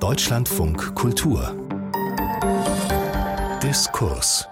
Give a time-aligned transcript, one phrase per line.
[0.00, 1.54] Deutschlandfunk Kultur
[3.62, 4.48] Diskurs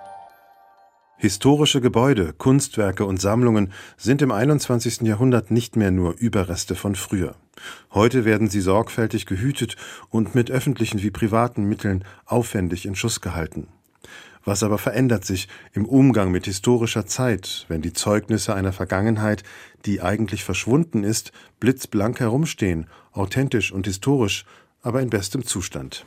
[1.17, 5.01] Historische Gebäude, Kunstwerke und Sammlungen sind im 21.
[5.01, 7.35] Jahrhundert nicht mehr nur Überreste von früher.
[7.93, 9.77] Heute werden sie sorgfältig gehütet
[10.11, 13.69] und mit öffentlichen wie privaten Mitteln aufwendig in Schuss gehalten.
[14.45, 19.45] Was aber verändert sich im Umgang mit historischer Zeit, wenn die Zeugnisse einer Vergangenheit,
[19.87, 24.45] die eigentlich verschwunden ist, blitzblank herumstehen, authentisch und historisch,
[24.89, 26.07] aber in bestem Zustand?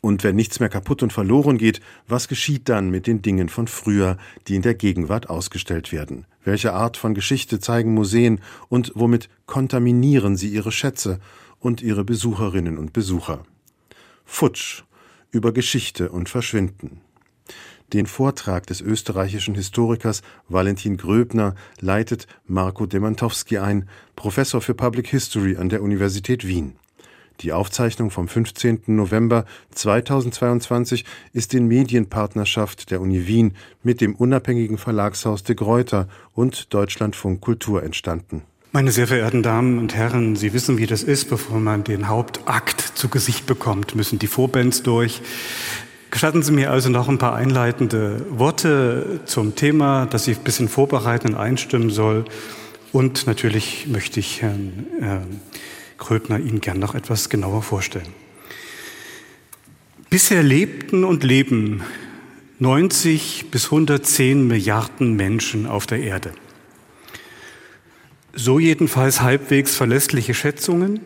[0.00, 3.68] Und wenn nichts mehr kaputt und verloren geht, was geschieht dann mit den Dingen von
[3.68, 4.18] früher,
[4.48, 6.26] die in der Gegenwart ausgestellt werden?
[6.42, 11.20] Welche Art von Geschichte zeigen Museen und womit kontaminieren sie ihre Schätze
[11.58, 13.44] und ihre Besucherinnen und Besucher?
[14.24, 14.82] Futsch
[15.30, 17.00] über Geschichte und Verschwinden.
[17.92, 25.56] Den Vortrag des österreichischen Historikers Valentin Gröbner leitet Marco Demantowski ein, Professor für Public History
[25.56, 26.76] an der Universität Wien.
[27.40, 28.82] Die Aufzeichnung vom 15.
[28.86, 36.72] November 2022 ist in Medienpartnerschaft der Uni Wien mit dem unabhängigen Verlagshaus de Gruyter und
[36.72, 38.42] Deutschlandfunk Kultur entstanden.
[38.72, 42.80] Meine sehr verehrten Damen und Herren, Sie wissen, wie das ist, bevor man den Hauptakt
[42.80, 45.20] zu Gesicht bekommt, müssen die Vorbands durch.
[46.10, 50.68] Gestatten Sie mir also noch ein paar einleitende Worte zum Thema, das ich ein bisschen
[50.68, 52.24] vorbereiten und einstimmen soll.
[52.92, 55.18] Und natürlich möchte ich Herrn äh,
[56.04, 58.12] Kröbner Ihnen gern noch etwas genauer vorstellen.
[60.10, 61.82] Bisher lebten und leben
[62.58, 66.34] 90 bis 110 Milliarden Menschen auf der Erde.
[68.34, 71.00] So jedenfalls halbwegs verlässliche Schätzungen.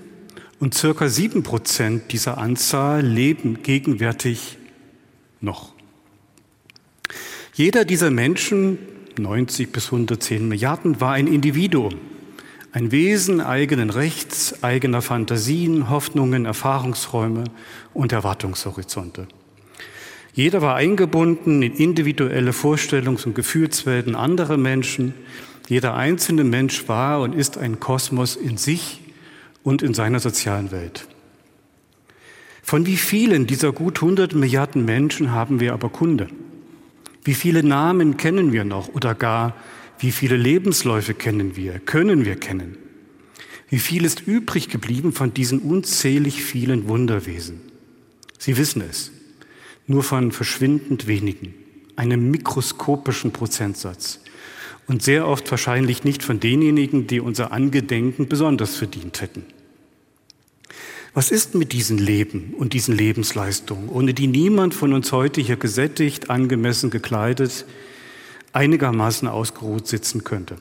[0.58, 4.58] Und circa sieben Prozent dieser Anzahl leben gegenwärtig
[5.41, 5.74] noch.
[7.54, 8.78] Jeder dieser Menschen,
[9.16, 12.07] 90 bis 110 Milliarden, war ein Individuum.
[12.78, 17.42] Ein Wesen eigenen Rechts, eigener Fantasien, Hoffnungen, Erfahrungsräume
[17.92, 19.26] und Erwartungshorizonte.
[20.32, 25.12] Jeder war eingebunden in individuelle Vorstellungs- und Gefühlswelten anderer Menschen.
[25.66, 29.00] Jeder einzelne Mensch war und ist ein Kosmos in sich
[29.64, 31.08] und in seiner sozialen Welt.
[32.62, 36.28] Von wie vielen dieser gut 100 Milliarden Menschen haben wir aber Kunde?
[37.24, 39.54] Wie viele Namen kennen wir noch oder gar
[39.98, 42.76] wie viele Lebensläufe kennen wir, können wir kennen?
[43.69, 47.60] Wie viel ist übrig geblieben von diesen unzählig vielen Wunderwesen?
[48.38, 49.10] Sie wissen es,
[49.86, 51.54] nur von verschwindend wenigen,
[51.97, 54.20] einem mikroskopischen Prozentsatz
[54.86, 59.44] und sehr oft wahrscheinlich nicht von denjenigen, die unser Angedenken besonders verdient hätten.
[61.12, 65.56] Was ist mit diesen Leben und diesen Lebensleistungen, ohne die niemand von uns heute hier
[65.56, 67.66] gesättigt, angemessen gekleidet,
[68.53, 70.56] einigermaßen ausgeruht sitzen könnte.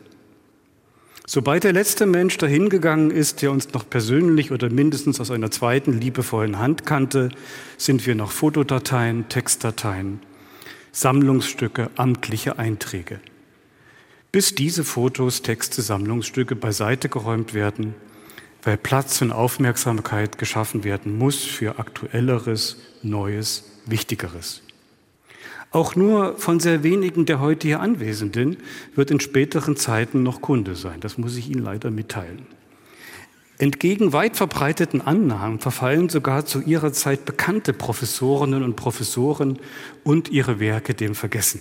[1.30, 6.00] Sobald der letzte Mensch dahingegangen ist, der uns noch persönlich oder mindestens aus einer zweiten
[6.00, 7.30] liebevollen Hand kannte,
[7.78, 10.22] sind wir noch Fotodateien, Textdateien,
[10.94, 13.20] Sammlungsstücke, amtliche Einträge.
[14.32, 17.94] Bis diese Fotos, Texte, Sammlungsstücke beiseite geräumt werden,
[18.64, 24.62] weil Platz und Aufmerksamkeit geschaffen werden muss für aktuelleres, Neues, Wichtigeres.
[25.72, 28.58] Auch nur von sehr wenigen der heute hier Anwesenden
[28.96, 31.00] wird in späteren Zeiten noch Kunde sein.
[31.02, 32.48] Das muss ich Ihnen leider mitteilen.
[33.60, 39.58] Entgegen weit verbreiteten Annahmen verfallen sogar zu ihrer Zeit bekannte Professorinnen und Professoren
[40.04, 41.60] und ihre Werke dem Vergessen.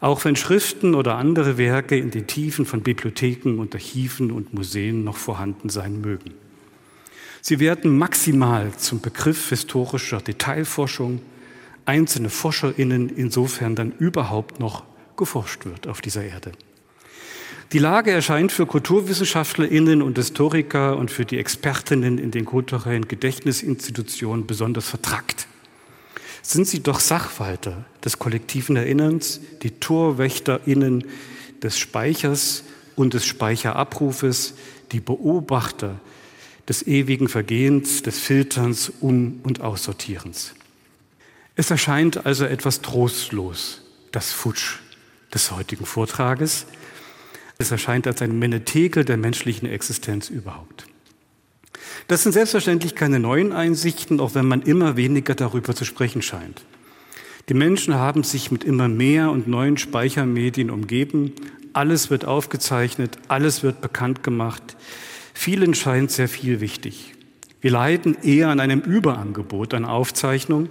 [0.00, 5.02] Auch wenn Schriften oder andere Werke in den Tiefen von Bibliotheken und Archiven und Museen
[5.02, 6.32] noch vorhanden sein mögen.
[7.40, 11.20] Sie werden maximal zum Begriff historischer Detailforschung,
[11.86, 14.84] einzelne ForscherInnen insofern dann überhaupt noch
[15.16, 16.52] geforscht wird auf dieser Erde.
[17.72, 24.46] Die Lage erscheint für KulturwissenschaftlerInnen und Historiker und für die Expertinnen in den kulturellen Gedächtnisinstitutionen
[24.46, 25.46] besonders vertrackt.
[26.42, 31.04] Sind sie doch Sachwalter des kollektiven Erinnerns, die TorwächterInnen
[31.62, 34.54] des Speichers und des Speicherabrufes,
[34.90, 35.98] die Beobachter
[36.68, 40.54] des ewigen Vergehens, des Filterns, Um- und Aussortierens.
[41.54, 44.78] Es erscheint also etwas trostlos, das Futsch
[45.34, 46.66] des heutigen Vortrages.
[47.58, 50.86] Es erscheint als ein Menetekel der menschlichen Existenz überhaupt.
[52.08, 56.64] Das sind selbstverständlich keine neuen Einsichten, auch wenn man immer weniger darüber zu sprechen scheint.
[57.48, 61.32] Die Menschen haben sich mit immer mehr und neuen Speichermedien umgeben.
[61.74, 64.76] Alles wird aufgezeichnet, alles wird bekannt gemacht.
[65.34, 67.14] Vielen scheint sehr viel wichtig.
[67.60, 70.70] Wir leiden eher an einem Überangebot an Aufzeichnung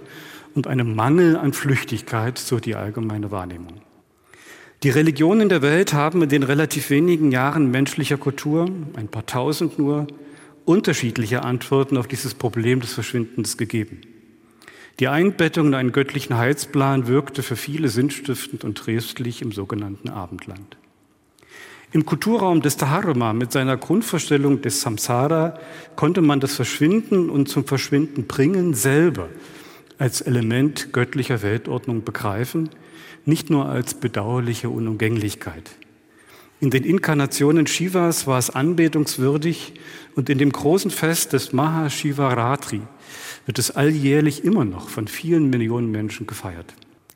[0.54, 3.80] und einem Mangel an Flüchtigkeit, so die allgemeine Wahrnehmung.
[4.82, 9.78] Die Religionen der Welt haben in den relativ wenigen Jahren menschlicher Kultur, ein paar tausend
[9.78, 10.08] nur,
[10.64, 14.00] unterschiedliche Antworten auf dieses Problem des Verschwindens gegeben.
[15.00, 20.76] Die Einbettung in einen göttlichen Heilsplan wirkte für viele sinnstiftend und tröstlich im sogenannten Abendland.
[21.92, 25.58] Im Kulturraum des Dharma mit seiner Grundvorstellung des Samsara
[25.94, 29.28] konnte man das Verschwinden und zum Verschwinden bringen selber
[29.98, 32.70] als Element göttlicher Weltordnung begreifen,
[33.24, 35.70] nicht nur als bedauerliche Unumgänglichkeit.
[36.60, 39.74] In den Inkarnationen Shivas war es anbetungswürdig
[40.14, 42.82] und in dem großen Fest des Mahashivaratri
[43.46, 46.72] wird es alljährlich immer noch von vielen Millionen Menschen gefeiert.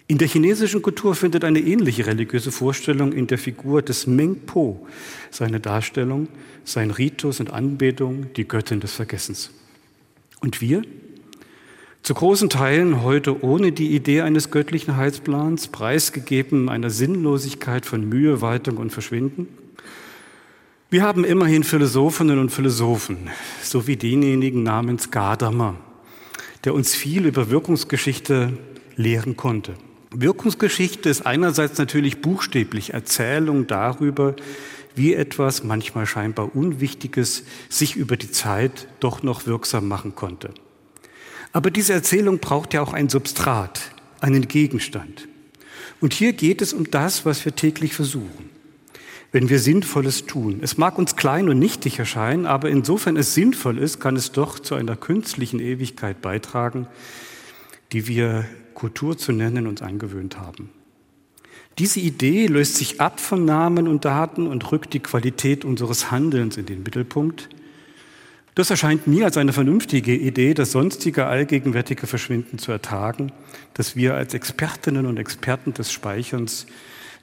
[0.09, 4.87] In der chinesischen Kultur findet eine ähnliche religiöse Vorstellung in der Figur des Meng Po
[5.31, 6.29] seine Darstellung,
[6.65, 9.51] sein Ritus und Anbetung, die Göttin des Vergessens.
[10.41, 10.83] Und wir?
[12.07, 18.41] Zu großen Teilen heute ohne die Idee eines göttlichen Heilsplans, preisgegeben einer Sinnlosigkeit von Mühe,
[18.41, 19.49] Waltung und Verschwinden.
[20.89, 23.29] Wir haben immerhin Philosophinnen und Philosophen,
[23.61, 25.75] so wie denjenigen namens Gadamer,
[26.63, 28.53] der uns viel über Wirkungsgeschichte
[28.95, 29.75] lehren konnte.
[30.15, 34.37] Wirkungsgeschichte ist einerseits natürlich buchstäblich Erzählung darüber,
[34.95, 40.55] wie etwas manchmal scheinbar Unwichtiges sich über die Zeit doch noch wirksam machen konnte.
[41.57, 43.81] Aber diese Erzählung braucht ja auch ein Substrat,
[44.21, 45.27] einen Gegenstand.
[46.03, 48.51] Und hier geht es um das, was wir täglich versuchen.
[49.33, 50.59] Wenn wir Sinnvolles tun.
[50.61, 54.59] Es mag uns klein und nichtig erscheinen, aber insofern es sinnvoll ist, kann es doch
[54.59, 56.89] zu einer künstlichen Ewigkeit beitragen,
[57.91, 58.45] die wir
[58.75, 60.69] Kultur zu nennen, uns angewöhnt haben.
[61.79, 66.59] Diese Idee löst sich ab von Namen und Daten und rückt die Qualität unseres Handelns
[66.59, 67.49] in den Mittelpunkt.
[68.57, 73.31] Das erscheint mir als eine vernünftige Idee, das sonstige allgegenwärtige Verschwinden zu ertragen,
[73.75, 76.67] das wir als Expertinnen und Experten des Speicherns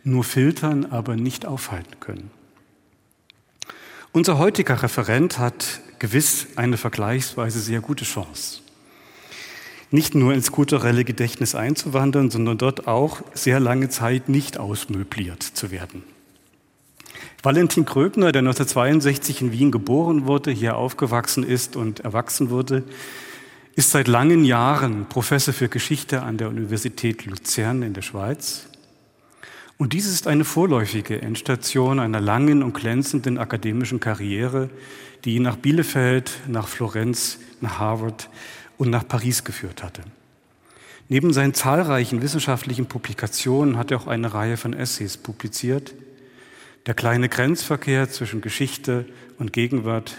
[0.06, 2.32] nur filtern, aber nicht aufhalten können.
[4.14, 8.64] Unser heutiger Referent hat gewiss eine vergleichsweise sehr gute Chance
[9.94, 15.70] nicht nur ins kulturelle Gedächtnis einzuwandern, sondern dort auch sehr lange Zeit nicht ausmöbliert zu
[15.70, 16.02] werden.
[17.46, 22.84] Valentin Kröbner, der 1962 in Wien geboren wurde, hier aufgewachsen ist und erwachsen wurde,
[23.76, 28.70] ist seit langen Jahren Professor für Geschichte an der Universität Luzern in der Schweiz.
[29.78, 34.70] Und dies ist eine vorläufige Endstation einer langen und glänzenden akademischen Karriere,
[35.26, 38.30] die ihn nach Bielefeld, nach Florenz, nach Harvard
[38.78, 40.04] und nach Paris geführt hatte.
[41.10, 45.94] Neben seinen zahlreichen wissenschaftlichen Publikationen hat er auch eine Reihe von Essays publiziert.
[46.86, 49.06] Der kleine Grenzverkehr zwischen Geschichte
[49.40, 50.16] und Gegenwart,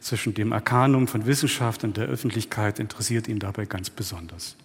[0.00, 4.56] zwischen dem Arkanum von Wissenschaft und der Öffentlichkeit interessiert ihn dabei ganz besonders.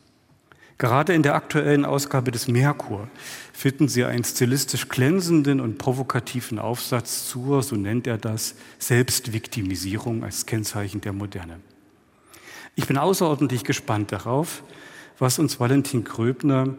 [0.77, 3.07] Gerade in der aktuellen Ausgabe des Merkur
[3.53, 10.45] finden Sie einen stilistisch glänzenden und provokativen Aufsatz zur, so nennt er das, Selbstviktimisierung als
[10.45, 11.59] Kennzeichen der Moderne.
[12.75, 14.63] Ich bin außerordentlich gespannt darauf,
[15.17, 16.75] was uns Valentin Gröbner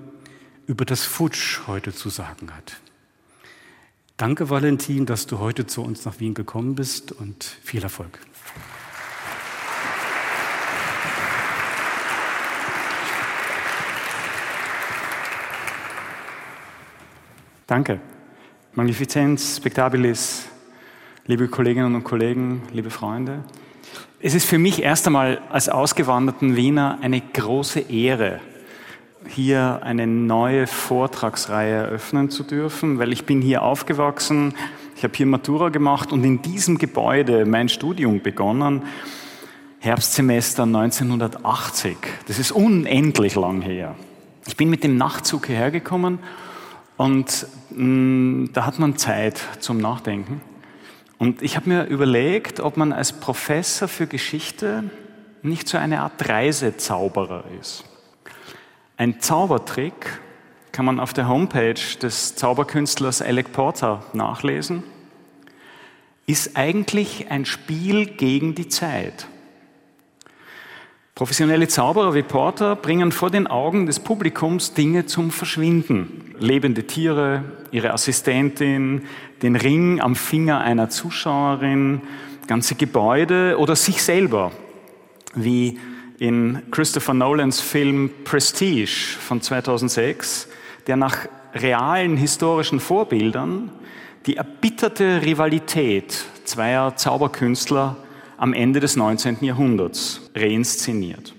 [0.67, 2.81] über das Futsch heute zu sagen hat.
[4.17, 8.19] Danke, Valentin, dass du heute zu uns nach Wien gekommen bist und viel Erfolg.
[17.67, 18.01] Danke.
[18.75, 20.47] Magnificenz, Spectabilis,
[21.27, 23.45] liebe Kolleginnen und Kollegen, liebe Freunde.
[24.19, 28.41] Es ist für mich erst einmal als ausgewanderten Wiener eine große Ehre,
[29.29, 34.55] hier eine neue Vortragsreihe eröffnen zu dürfen, weil ich bin hier aufgewachsen,
[34.97, 38.83] ich habe hier Matura gemacht und in diesem Gebäude mein Studium begonnen,
[39.81, 41.97] Herbstsemester 1980.
[42.27, 43.95] Das ist unendlich lang her.
[44.47, 46.19] Ich bin mit dem Nachtzug hierher gekommen
[46.97, 50.41] und mh, mm, da hat man Zeit zum Nachdenken.
[51.19, 54.85] Und ich habe mir überlegt, ob man als Professor für Geschichte
[55.43, 57.85] nicht so eine Art Reisezauberer ist.
[58.99, 60.21] Ein Zaubertrick
[60.73, 64.85] kann man auf der Homepage des Zauberkünstlers Alec Porter nachlesen,
[66.27, 69.27] ist eigentlich ein Spiel gegen die Zeit.
[71.15, 76.35] Professionelle Zauberer wie Porter bringen vor den Augen des Publikums Dinge zum Verschwinden.
[76.39, 79.03] Lebende Tiere, ihre Assistentin,
[79.43, 82.01] den Ring am Finger einer Zuschauerin,
[82.47, 84.53] ganze Gebäude oder sich selber,
[85.35, 85.79] wie
[86.19, 90.49] in Christopher Nolans Film Prestige von 2006,
[90.87, 93.71] der nach realen historischen Vorbildern
[94.27, 97.97] die erbitterte Rivalität zweier Zauberkünstler
[98.39, 99.39] am Ende des 19.
[99.41, 101.35] Jahrhunderts reinszeniert.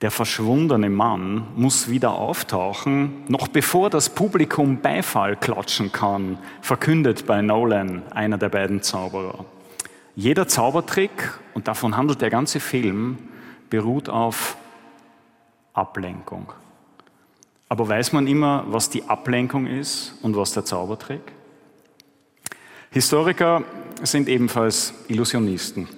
[0.00, 7.42] Der verschwundene Mann muss wieder auftauchen, noch bevor das Publikum Beifall klatschen kann, verkündet bei
[7.42, 9.44] Nolan, einer der beiden Zauberer.
[10.16, 13.18] Jeder Zaubertrick, und davon handelt der ganze Film,
[13.68, 14.56] beruht auf
[15.72, 16.52] Ablenkung.
[17.68, 21.22] Aber weiß man immer, was die Ablenkung ist und was der Zaubertrick?
[22.90, 23.62] Historiker
[24.02, 25.88] sind ebenfalls Illusionisten.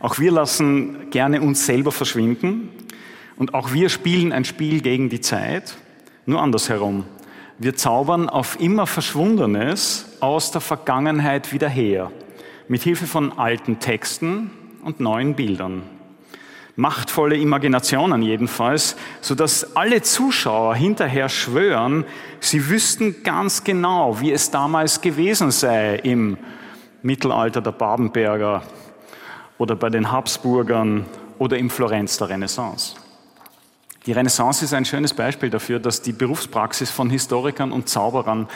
[0.00, 2.70] Auch wir lassen gerne uns selber verschwinden
[3.36, 5.76] und auch wir spielen ein Spiel gegen die Zeit,
[6.24, 7.04] nur andersherum.
[7.58, 12.10] Wir zaubern auf immer Verschwundenes aus der Vergangenheit wieder her,
[12.68, 14.50] mit Hilfe von alten Texten
[14.82, 15.82] und neuen Bildern.
[16.78, 22.04] Machtvolle Imaginationen jedenfalls, sodass alle Zuschauer hinterher schwören,
[22.40, 26.36] sie wüssten ganz genau, wie es damals gewesen sei im
[27.02, 28.62] Mittelalter der Babenberger
[29.56, 31.06] oder bei den Habsburgern
[31.38, 32.94] oder im Florenz der Renaissance.
[34.04, 38.48] Die Renaissance ist ein schönes Beispiel dafür, dass die Berufspraxis von Historikern und Zauberern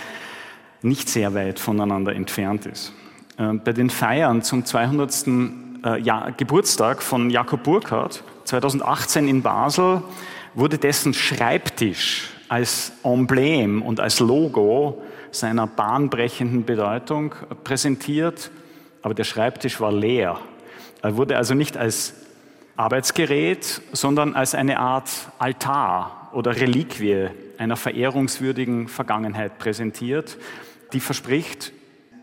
[0.83, 2.93] nicht sehr weit voneinander entfernt ist.
[3.41, 5.27] Ähm, bei den Feiern zum 200.
[5.83, 10.03] Äh, Geburtstag von Jakob Burckhardt 2018 in Basel
[10.55, 18.51] wurde dessen Schreibtisch als Emblem und als Logo seiner bahnbrechenden Bedeutung präsentiert,
[19.01, 20.39] aber der Schreibtisch war leer.
[21.01, 22.13] Er wurde also nicht als
[22.77, 30.37] Arbeitsgerät, sondern als eine Art Altar oder Reliquie einer verehrungswürdigen Vergangenheit präsentiert,
[30.93, 31.73] die verspricht,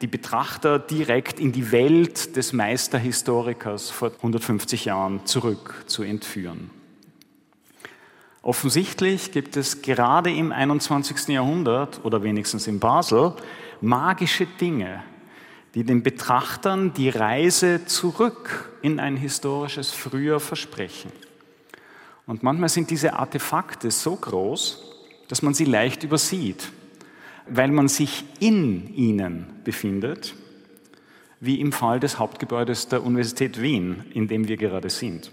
[0.01, 6.69] die Betrachter direkt in die Welt des Meisterhistorikers vor 150 Jahren zurück zu entführen.
[8.41, 11.27] Offensichtlich gibt es gerade im 21.
[11.27, 13.33] Jahrhundert oder wenigstens in Basel
[13.81, 15.03] magische Dinge,
[15.75, 21.11] die den Betrachtern die Reise zurück in ein historisches Früher versprechen.
[22.25, 24.83] Und manchmal sind diese Artefakte so groß,
[25.27, 26.71] dass man sie leicht übersieht,
[27.49, 30.35] weil man sich in ihnen befindet,
[31.39, 35.31] wie im Fall des Hauptgebäudes der Universität Wien, in dem wir gerade sind.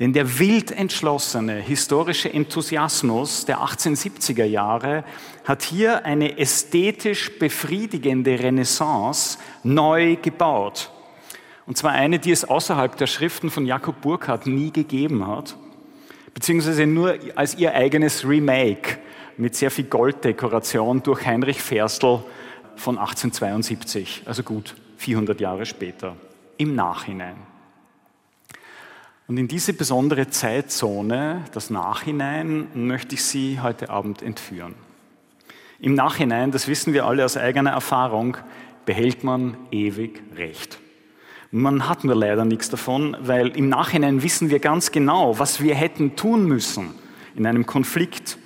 [0.00, 5.04] Denn der wild entschlossene historische Enthusiasmus der 1870er Jahre
[5.44, 10.90] hat hier eine ästhetisch befriedigende Renaissance neu gebaut.
[11.66, 15.56] Und zwar eine, die es außerhalb der Schriften von Jakob Burckhardt nie gegeben hat,
[16.34, 18.98] beziehungsweise nur als ihr eigenes Remake
[19.36, 22.20] mit sehr viel Golddekoration durch Heinrich Ferstl
[22.76, 26.16] von 1872, also gut 400 Jahre später,
[26.56, 27.36] im Nachhinein.
[29.28, 34.74] Und in diese besondere Zeitzone, das Nachhinein, möchte ich Sie heute Abend entführen.
[35.80, 38.36] Im Nachhinein, das wissen wir alle aus eigener Erfahrung,
[38.84, 40.78] behält man ewig Recht.
[41.50, 45.74] Man hat nur leider nichts davon, weil im Nachhinein wissen wir ganz genau, was wir
[45.74, 46.94] hätten tun müssen
[47.34, 48.38] in einem Konflikt,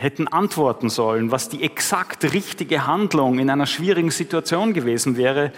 [0.00, 5.52] hätten antworten sollen, was die exakt richtige Handlung in einer schwierigen Situation gewesen wäre,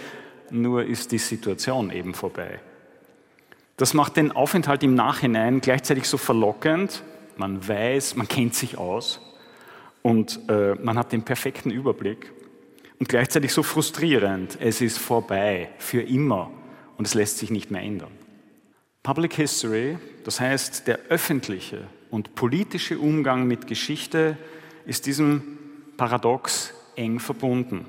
[0.49, 2.59] nur ist die Situation eben vorbei.
[3.77, 7.03] Das macht den Aufenthalt im Nachhinein gleichzeitig so verlockend.
[7.37, 9.21] Man weiß, man kennt sich aus
[10.01, 12.33] und äh, man hat den perfekten Überblick.
[12.99, 14.57] Und gleichzeitig so frustrierend.
[14.59, 16.51] Es ist vorbei, für immer
[16.97, 18.11] und es lässt sich nicht mehr ändern.
[19.03, 24.37] Public History, das heißt der öffentliche und politische Umgang mit Geschichte,
[24.85, 25.57] ist diesem
[25.97, 27.85] Paradox eng verbunden.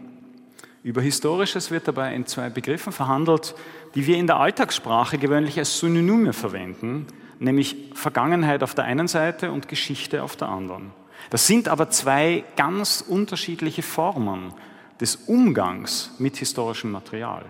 [0.82, 3.54] Über Historisches wird dabei in zwei Begriffen verhandelt,
[3.94, 7.06] die wir in der Alltagssprache gewöhnlich als Synonyme verwenden,
[7.38, 10.92] nämlich Vergangenheit auf der einen Seite und Geschichte auf der anderen.
[11.28, 14.54] Das sind aber zwei ganz unterschiedliche Formen
[15.02, 17.44] des Umgangs mit historischem Material.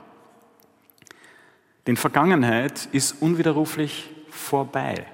[1.87, 5.07] Denn Vergangenheit ist unwiderruflich vorbei.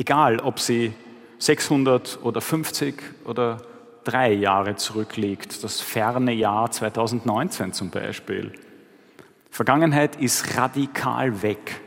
[0.00, 0.94] Egal, ob sie
[1.40, 2.94] 600 oder 50
[3.26, 3.58] oder
[4.02, 8.50] drei Jahre zurückliegt, das ferne Jahr 2019 zum Beispiel.
[9.50, 11.82] Vergangenheit ist radikal weg.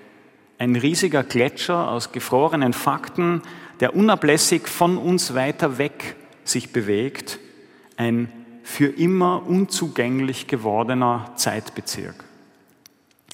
[0.60, 3.42] Ein riesiger Gletscher aus gefrorenen Fakten,
[3.80, 7.40] der unablässig von uns weiter weg sich bewegt.
[7.98, 12.24] Ein für immer unzugänglich gewordener Zeitbezirk.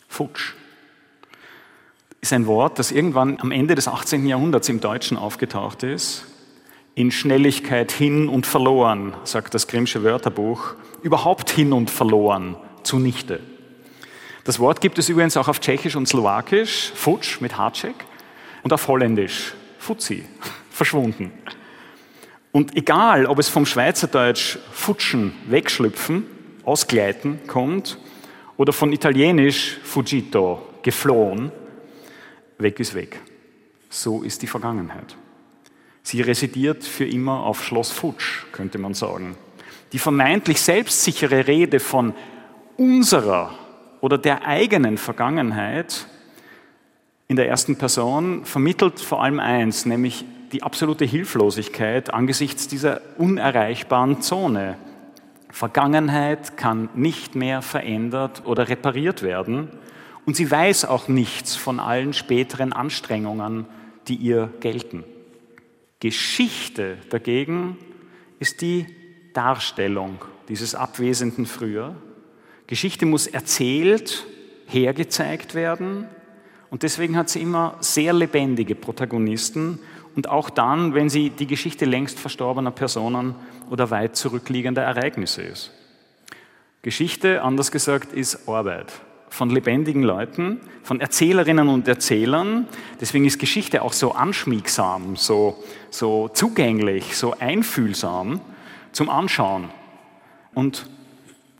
[0.07, 0.53] Futsch
[2.21, 4.25] ist ein Wort, das irgendwann am Ende des 18.
[4.25, 6.25] Jahrhunderts im Deutschen aufgetaucht ist.
[6.95, 10.75] In Schnelligkeit hin und verloren, sagt das Grimmsche Wörterbuch.
[11.01, 13.39] Überhaupt hin und verloren, zunichte.
[14.43, 17.95] Das Wort gibt es übrigens auch auf Tschechisch und Slowakisch, Futsch mit Hacek,
[18.63, 20.25] und auf Holländisch, Fuzzi,
[20.71, 21.31] verschwunden.
[22.51, 26.25] Und egal, ob es vom Schweizerdeutsch futschen, wegschlüpfen,
[26.63, 27.97] ausgleiten kommt,
[28.57, 31.51] oder von Italienisch fuggito, geflohen,
[32.60, 33.20] weg ist weg.
[33.89, 35.16] So ist die Vergangenheit.
[36.04, 39.36] Sie residiert für immer auf Schloss Futsch, könnte man sagen.
[39.92, 42.13] Die vermeintlich selbstsichere Rede von
[42.78, 43.54] unserer
[44.01, 46.08] oder der eigenen Vergangenheit
[47.28, 54.22] in der ersten Person vermittelt vor allem eins, nämlich die absolute Hilflosigkeit angesichts dieser unerreichbaren
[54.22, 54.78] Zone.
[55.51, 59.70] Vergangenheit kann nicht mehr verändert oder repariert werden
[60.29, 63.65] und sie weiß auch nichts von allen späteren Anstrengungen,
[64.07, 65.03] die ihr gelten.
[66.00, 67.79] Geschichte dagegen
[68.38, 68.86] ist die
[69.33, 71.95] Darstellung dieses abwesenden Früher.
[72.67, 74.27] Geschichte muss erzählt,
[74.67, 76.05] hergezeigt werden
[76.69, 79.79] und deswegen hat sie immer sehr lebendige Protagonisten
[80.15, 83.33] und auch dann, wenn sie die Geschichte längst verstorbener Personen
[83.71, 85.71] oder weit zurückliegender Ereignisse ist.
[86.83, 88.93] Geschichte, anders gesagt, ist Arbeit
[89.29, 92.67] von lebendigen Leuten, von Erzählerinnen und Erzählern.
[93.00, 98.41] Deswegen ist Geschichte auch so anschmiegsam, so, so zugänglich, so einfühlsam
[98.91, 99.69] zum Anschauen
[100.53, 100.89] und,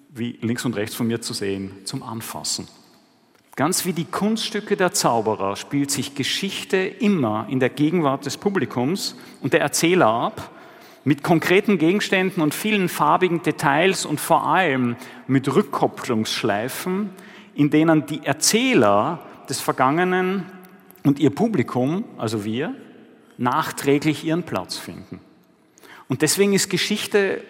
[0.10, 2.68] wie links und rechts von mir zu sehen, zum Anfassen.
[3.56, 9.18] Ganz wie die Kunststücke der Zauberer spielt sich Geschichte immer in der Gegenwart des Publikums
[9.42, 10.52] und der Erzähler ab,
[11.04, 14.96] mit konkreten Gegenständen und vielen farbigen Details und vor allem
[15.28, 17.10] mit Rückkopplungsschleifen,
[17.60, 20.46] in denen die Erzähler des Vergangenen
[21.04, 22.74] und ihr Publikum, also wir,
[23.38, 25.20] nachträglich ihren Platz finden.
[26.08, 27.42] Und deswegen ist Geschichte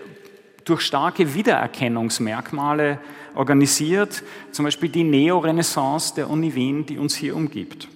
[0.65, 2.97] durch starke Wiedererkennungsmerkmale
[3.35, 7.87] organisiert, zum Beispiel die Neorenaissance der Uni Wien, die uns hier umgibt.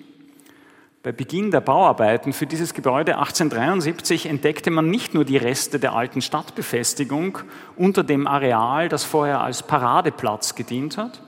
[1.02, 5.96] Bei Beginn der Bauarbeiten für dieses Gebäude 1873 entdeckte man nicht nur die Reste der
[5.96, 7.40] alten Stadtbefestigung
[7.76, 11.20] unter dem Areal, das vorher als Paradeplatz gedient hat,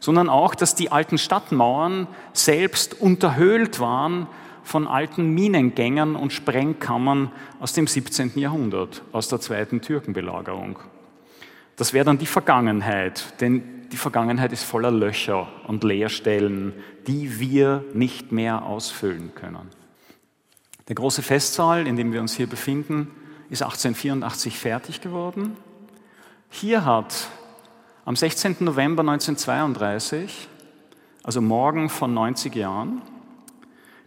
[0.00, 4.26] sondern auch, dass die alten Stadtmauern selbst unterhöhlt waren
[4.64, 7.30] von alten Minengängern und Sprengkammern
[7.60, 8.32] aus dem 17.
[8.38, 10.78] Jahrhundert, aus der zweiten Türkenbelagerung.
[11.76, 16.74] Das wäre dann die Vergangenheit, denn die Vergangenheit ist voller Löcher und Leerstellen,
[17.06, 19.68] die wir nicht mehr ausfüllen können.
[20.88, 23.10] Der große Festsaal, in dem wir uns hier befinden,
[23.48, 25.56] ist 1884 fertig geworden.
[26.50, 27.28] Hier hat
[28.04, 28.56] am 16.
[28.60, 30.48] November 1932,
[31.22, 33.02] also morgen von 90 Jahren,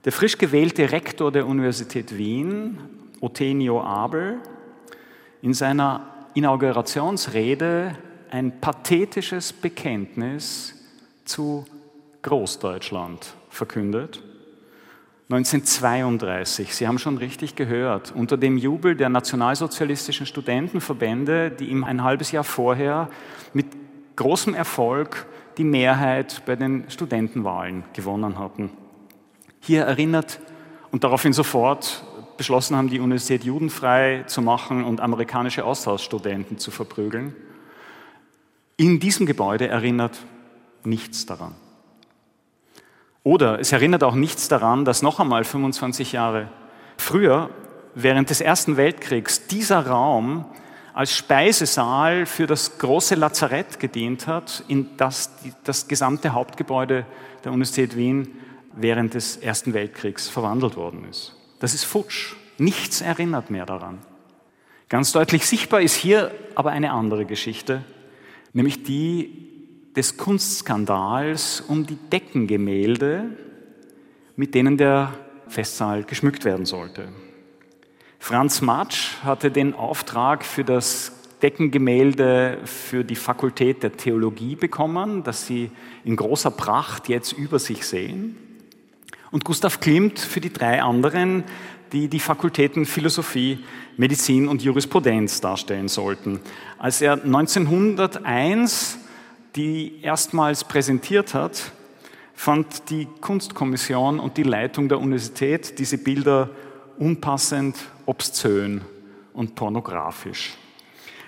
[0.06, 2.78] der frisch gewählte Rektor der Universität Wien,
[3.22, 4.40] Othenio Abel,
[5.42, 7.96] in seiner Inaugurationsrede
[8.32, 10.74] ein pathetisches Bekenntnis
[11.24, 11.66] zu
[12.24, 14.24] Großdeutschland verkündet.
[15.30, 22.04] 1932, Sie haben schon richtig gehört, unter dem Jubel der nationalsozialistischen Studentenverbände, die ihm ein
[22.04, 23.10] halbes Jahr vorher
[23.54, 23.68] mit
[24.16, 25.26] großem Erfolg
[25.58, 28.72] die Mehrheit bei den Studentenwahlen gewonnen hatten.
[29.60, 30.40] Hier erinnert
[30.92, 32.04] und daraufhin sofort
[32.38, 37.36] beschlossen haben, die Universität judenfrei zu machen und amerikanische Austauschstudenten zu verprügeln.
[38.78, 40.18] In diesem Gebäude erinnert
[40.84, 41.56] nichts daran.
[43.24, 46.50] Oder es erinnert auch nichts daran, dass noch einmal 25 Jahre
[46.98, 47.50] früher,
[47.96, 50.46] während des Ersten Weltkriegs, dieser Raum
[50.94, 55.32] als Speisesaal für das große Lazarett gedient hat, in das
[55.64, 57.06] das gesamte Hauptgebäude
[57.44, 58.28] der Universität Wien
[58.76, 61.36] während des Ersten Weltkriegs verwandelt worden ist.
[61.60, 62.36] Das ist futsch.
[62.58, 64.00] Nichts erinnert mehr daran.
[64.90, 67.84] Ganz deutlich sichtbar ist hier aber eine andere Geschichte,
[68.54, 69.50] nämlich die
[69.96, 73.26] des Kunstskandals um die Deckengemälde,
[74.36, 75.14] mit denen der
[75.48, 77.10] Festsaal geschmückt werden sollte.
[78.24, 85.46] Franz Matsch hatte den Auftrag für das Deckengemälde für die Fakultät der Theologie bekommen, das
[85.46, 85.72] Sie
[86.06, 88.38] in großer Pracht jetzt über sich sehen.
[89.32, 91.44] Und Gustav Klimt für die drei anderen,
[91.92, 93.60] die die Fakultäten Philosophie,
[93.98, 96.40] Medizin und Jurisprudenz darstellen sollten.
[96.80, 99.00] Als er 1901
[99.58, 101.74] die erstmals präsentiert hat,
[102.34, 106.52] fand die Kunstkommission und die Leitung der Universität diese Bilder
[106.98, 108.82] unpassend, obszön
[109.34, 110.58] und pornografisch.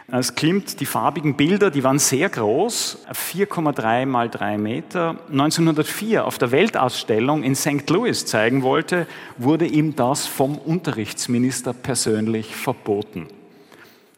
[0.08, 5.16] Es Klimt, die farbigen Bilder, die waren sehr groß, 4,3 mal 3 Meter.
[5.32, 7.90] 1904 auf der Weltausstellung in St.
[7.90, 13.28] Louis zeigen wollte, wurde ihm das vom Unterrichtsminister persönlich verboten.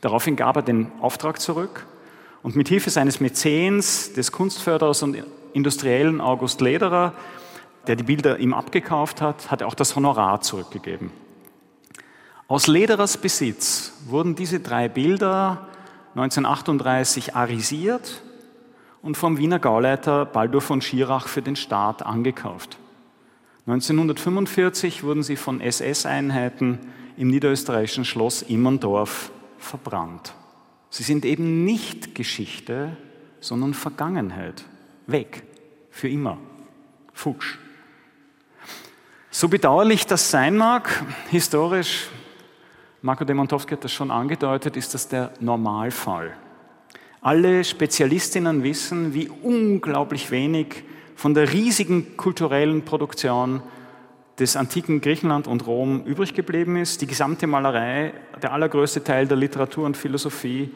[0.02, 1.86] Daraufhin gab er den Auftrag zurück
[2.44, 7.14] und mit Hilfe seines Mäzens, des Kunstförderers und Industriellen August Lederer,
[7.88, 11.12] der die Bilder ihm abgekauft hat, hat er auch das Honorar zurückgegeben.
[12.50, 15.68] Aus Lederers Besitz wurden diese drei Bilder
[16.16, 18.22] 1938 arisiert
[19.02, 22.78] und vom Wiener Gauleiter Baldur von Schirach für den Staat angekauft.
[23.66, 26.80] 1945 wurden sie von SS-Einheiten
[27.18, 30.34] im niederösterreichischen Schloss Immerndorf verbrannt.
[30.90, 32.96] Sie sind eben nicht Geschichte,
[33.42, 34.64] sondern Vergangenheit.
[35.06, 35.44] weg,
[35.90, 36.38] für immer,
[37.14, 37.58] futsch.
[39.32, 42.10] So bedauerlich das sein mag, historisch,
[43.08, 46.34] Marco Demontowski hat das schon angedeutet, ist das der Normalfall.
[47.22, 50.84] Alle Spezialistinnen wissen, wie unglaublich wenig
[51.16, 53.62] von der riesigen kulturellen Produktion
[54.38, 57.02] des antiken Griechenland und Rom übrig geblieben ist.
[57.02, 60.70] Die gesamte Malerei, der allergrößte Teil der Literatur und Philosophie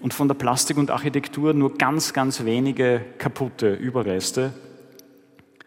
[0.00, 4.52] und von der Plastik und Architektur nur ganz, ganz wenige kaputte Überreste.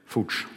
[0.05, 0.47] Futsch.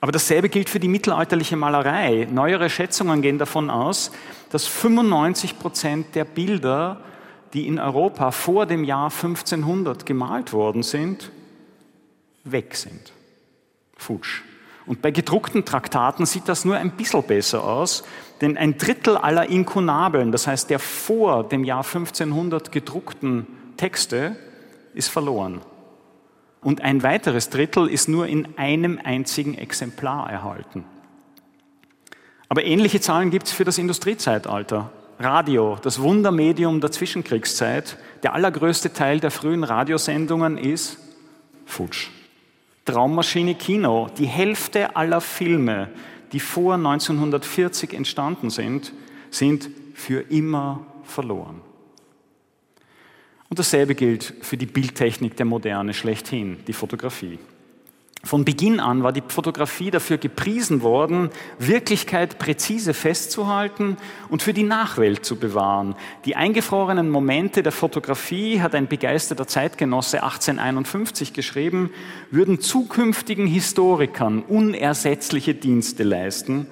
[0.00, 2.28] Aber dasselbe gilt für die mittelalterliche Malerei.
[2.30, 4.12] Neuere Schätzungen gehen davon aus,
[4.50, 7.00] dass 95 Prozent der Bilder,
[7.52, 11.32] die in Europa vor dem Jahr 1500 gemalt worden sind,
[12.44, 13.12] weg sind.
[13.96, 14.42] Futsch.
[14.86, 18.04] Und bei gedruckten Traktaten sieht das nur ein bisschen besser aus,
[18.40, 24.36] denn ein Drittel aller Inkunabeln, das heißt der vor dem Jahr 1500 gedruckten Texte,
[24.94, 25.60] ist verloren.
[26.60, 30.84] Und ein weiteres Drittel ist nur in einem einzigen Exemplar erhalten.
[32.48, 34.90] Aber ähnliche Zahlen gibt es für das Industriezeitalter.
[35.20, 40.98] Radio, das Wundermedium der Zwischenkriegszeit, der allergrößte Teil der frühen Radiosendungen ist
[41.66, 42.08] futsch.
[42.84, 44.08] Traummaschine Kino.
[44.16, 45.90] Die Hälfte aller Filme,
[46.32, 48.92] die vor 1940 entstanden sind,
[49.30, 51.60] sind für immer verloren.
[53.48, 57.38] Und dasselbe gilt für die Bildtechnik der Moderne schlechthin, die Fotografie.
[58.24, 63.96] Von Beginn an war die Fotografie dafür gepriesen worden, Wirklichkeit präzise festzuhalten
[64.28, 65.94] und für die Nachwelt zu bewahren.
[66.24, 71.90] Die eingefrorenen Momente der Fotografie, hat ein begeisterter Zeitgenosse 1851 geschrieben,
[72.32, 76.66] würden zukünftigen Historikern unersetzliche Dienste leisten.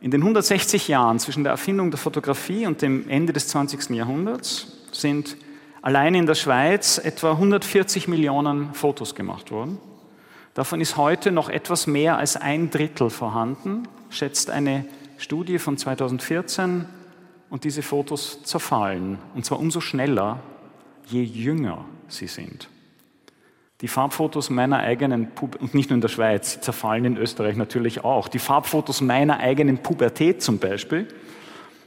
[0.00, 3.90] In den 160 Jahren zwischen der Erfindung der Fotografie und dem Ende des 20.
[3.90, 5.36] Jahrhunderts sind
[5.82, 9.78] allein in der Schweiz etwa 140 Millionen Fotos gemacht worden.
[10.54, 14.84] Davon ist heute noch etwas mehr als ein Drittel vorhanden, schätzt eine
[15.18, 16.86] Studie von 2014.
[17.50, 19.18] Und diese Fotos zerfallen.
[19.34, 20.40] Und zwar umso schneller,
[21.04, 22.70] je jünger sie sind.
[23.82, 28.04] Die Farbfotos meiner eigenen, Pub und nicht nur in der Schweiz, zerfallen in Österreich natürlich
[28.04, 28.28] auch.
[28.28, 31.08] Die Farbfotos meiner eigenen Pubertät zum Beispiel,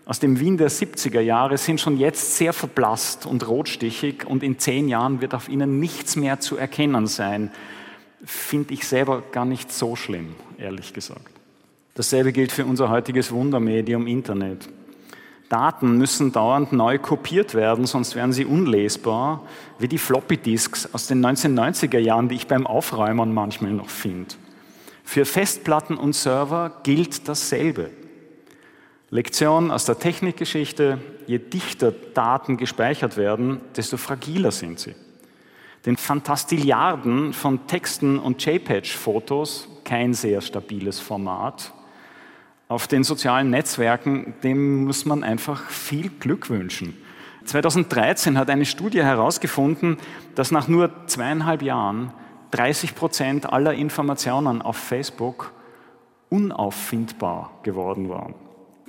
[0.05, 4.59] aus dem Wien der 70er Jahre, sind schon jetzt sehr verblasst und rotstichig und in
[4.59, 7.51] zehn Jahren wird auf ihnen nichts mehr zu erkennen sein
[8.25, 11.29] finde ich selber gar nicht so schlimm, ehrlich gesagt.
[11.93, 14.67] Dasselbe gilt für unser heutiges Wundermedium Internet.
[15.47, 19.43] Daten müssen dauernd neu kopiert werden, sonst werden sie unlesbar,
[19.77, 24.35] wie die Floppy-Disks aus den 1990er Jahren, die ich beim Aufräumen manchmal noch finde.
[25.03, 27.91] Für Festplatten und Server gilt dasselbe.
[29.09, 34.95] Lektion aus der Technikgeschichte, je dichter Daten gespeichert werden, desto fragiler sind sie
[35.85, 41.73] den Fantastilliarden von Texten und JPEG-Fotos, kein sehr stabiles Format.
[42.67, 46.97] Auf den sozialen Netzwerken, dem muss man einfach viel Glück wünschen.
[47.43, 49.97] 2013 hat eine Studie herausgefunden,
[50.33, 52.11] dass nach nur zweieinhalb Jahren
[52.49, 55.53] 30 Prozent aller Informationen auf Facebook
[56.29, 58.33] unauffindbar geworden waren.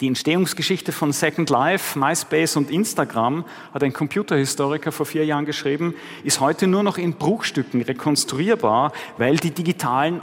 [0.00, 5.94] Die Entstehungsgeschichte von Second Life, MySpace und Instagram, hat ein Computerhistoriker vor vier Jahren geschrieben,
[6.22, 10.20] ist heute nur noch in Bruchstücken rekonstruierbar, weil die digitalen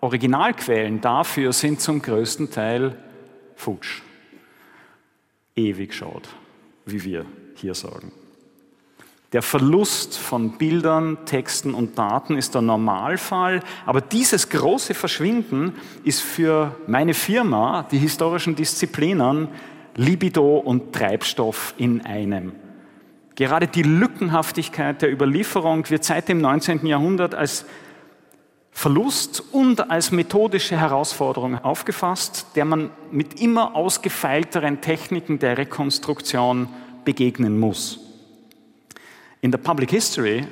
[0.00, 2.96] Originalquellen dafür sind zum größten Teil
[3.56, 4.02] futsch.
[5.56, 6.28] Ewig schaut,
[6.84, 8.12] wie wir hier sagen.
[9.32, 16.20] Der Verlust von Bildern, Texten und Daten ist der Normalfall, aber dieses große Verschwinden ist
[16.20, 19.46] für meine Firma, die historischen Disziplinen,
[19.94, 22.52] Libido und Treibstoff in einem.
[23.36, 26.84] Gerade die Lückenhaftigkeit der Überlieferung wird seit dem 19.
[26.84, 27.66] Jahrhundert als
[28.72, 36.68] Verlust und als methodische Herausforderung aufgefasst, der man mit immer ausgefeilteren Techniken der Rekonstruktion
[37.04, 38.09] begegnen muss.
[39.40, 40.46] In der Public History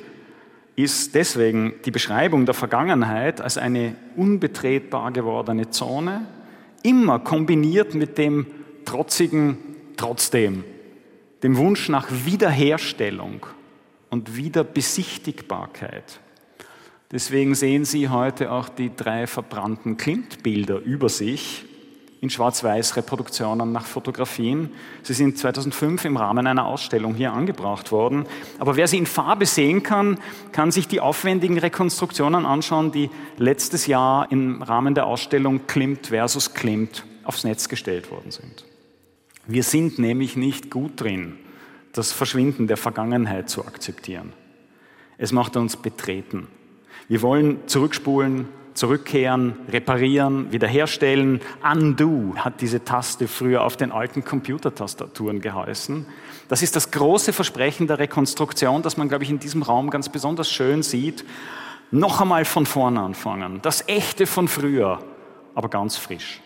[0.75, 6.25] ist deswegen die Beschreibung der Vergangenheit als eine unbetretbar gewordene Zone
[6.83, 8.47] immer kombiniert mit dem
[8.85, 9.57] trotzigen
[9.97, 10.63] Trotzdem,
[11.43, 13.45] dem Wunsch nach Wiederherstellung
[14.09, 16.21] und Wiederbesichtigbarkeit.
[17.11, 21.65] Deswegen sehen Sie heute auch die drei verbrannten Klimt-Bilder über sich
[22.21, 24.71] in Schwarz-Weiß-Reproduktionen nach Fotografien.
[25.03, 28.25] Sie sind 2005 im Rahmen einer Ausstellung hier angebracht worden.
[28.59, 30.19] Aber wer sie in Farbe sehen kann,
[30.51, 36.53] kann sich die aufwendigen Rekonstruktionen anschauen, die letztes Jahr im Rahmen der Ausstellung Klimt versus
[36.53, 38.65] Klimt aufs Netz gestellt worden sind.
[39.47, 41.37] Wir sind nämlich nicht gut drin,
[41.93, 44.33] das Verschwinden der Vergangenheit zu akzeptieren.
[45.17, 46.47] Es macht uns betreten.
[47.07, 48.47] Wir wollen zurückspulen,
[48.79, 51.41] zurückkehren, reparieren, wiederherstellen.
[51.61, 56.05] Undo hat diese Taste früher auf den alten Computertastaturen geheißen.
[56.47, 60.07] Das ist das große Versprechen der Rekonstruktion, das man, glaube ich, in diesem Raum ganz
[60.07, 61.25] besonders schön sieht.
[61.91, 63.59] Noch einmal von vorne anfangen.
[63.61, 64.99] Das Echte von früher,
[65.55, 66.39] aber ganz frisch.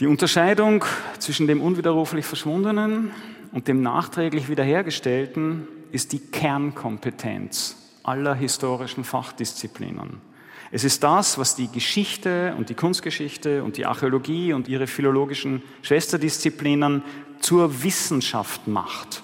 [0.00, 0.84] Die Unterscheidung
[1.18, 3.10] zwischen dem unwiderruflich Verschwundenen
[3.52, 10.27] und dem nachträglich Wiederhergestellten ist die Kernkompetenz aller historischen Fachdisziplinen.
[10.70, 15.62] Es ist das, was die Geschichte und die Kunstgeschichte und die Archäologie und ihre philologischen
[15.82, 17.02] Schwesterdisziplinen
[17.40, 19.22] zur Wissenschaft macht.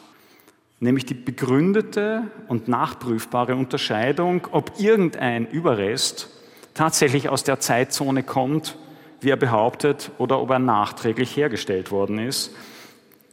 [0.80, 6.30] Nämlich die begründete und nachprüfbare Unterscheidung, ob irgendein Überrest
[6.72, 8.76] tatsächlich aus der Zeitzone kommt,
[9.20, 12.54] wie er behauptet, oder ob er nachträglich hergestellt worden ist.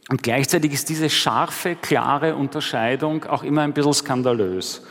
[0.08, 4.82] Und gleichzeitig ist diese scharfe, klare Unterscheidung auch immer ein bisschen skandalös.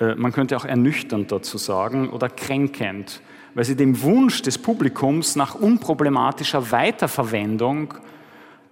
[0.00, 3.20] Äh, man könnte auch ernüchternd dazu sagen oder kränkend,
[3.54, 7.94] weil sie dem Wunsch des Publikums nach unproblematischer Weiterverwendung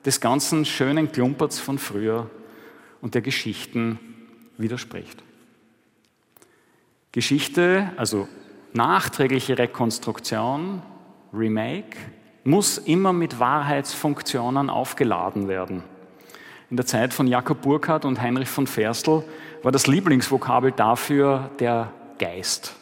[0.05, 2.31] des ganzen schönen Klumperts von früher
[3.01, 3.99] und der Geschichten
[4.57, 5.23] widerspricht.
[7.13, 8.29] Geschichte, also
[8.73, 10.83] nachträgliche Rekonstruktion,
[11.33, 11.97] Remake
[12.45, 15.83] muss immer mit Wahrheitsfunktionen aufgeladen werden.
[16.71, 19.25] In der Zeit von Jakob Burckhardt und Heinrich von Ferstel
[19.67, 22.77] war das Lieblingsvokabel dafür der Geist.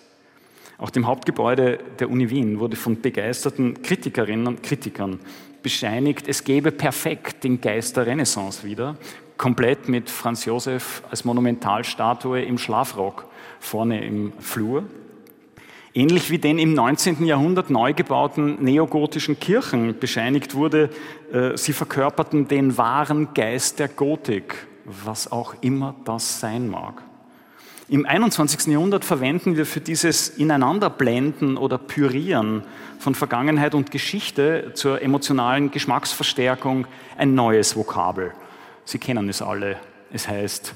[0.76, 5.18] Auch dem Hauptgebäude der Uni Wien wurde von begeisterten Kritikerinnen und Kritikern
[5.62, 8.98] bescheinigt, es gebe perfekt den Geist der Renaissance wieder,
[9.38, 14.84] komplett mit Franz Josef als Monumentalstatue im Schlafrock vorne im Flur
[15.94, 17.24] ähnlich wie den im 19.
[17.24, 20.90] Jahrhundert neu gebauten neogotischen Kirchen bescheinigt wurde,
[21.32, 27.02] äh, sie verkörperten den wahren Geist der Gotik, was auch immer das sein mag.
[27.88, 28.72] Im 21.
[28.72, 32.62] Jahrhundert verwenden wir für dieses Ineinanderblenden oder Pürieren
[32.98, 36.86] von Vergangenheit und Geschichte zur emotionalen Geschmacksverstärkung
[37.18, 38.32] ein neues Vokabel.
[38.86, 39.76] Sie kennen es alle.
[40.10, 40.74] Es heißt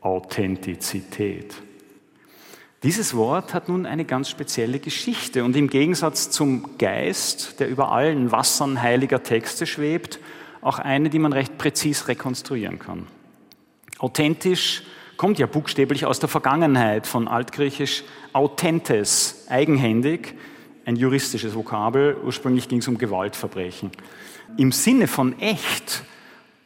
[0.00, 1.54] Authentizität.
[2.82, 7.92] Dieses Wort hat nun eine ganz spezielle Geschichte und im Gegensatz zum Geist, der über
[7.92, 10.20] allen Wassern heiliger Texte schwebt,
[10.64, 13.06] auch eine, die man recht präzis rekonstruieren kann.
[13.98, 14.82] Authentisch
[15.16, 20.34] kommt ja buchstäblich aus der Vergangenheit von altgriechisch authentes, eigenhändig,
[20.86, 23.92] ein juristisches Vokabel, ursprünglich ging es um Gewaltverbrechen.
[24.56, 26.02] Im Sinne von echt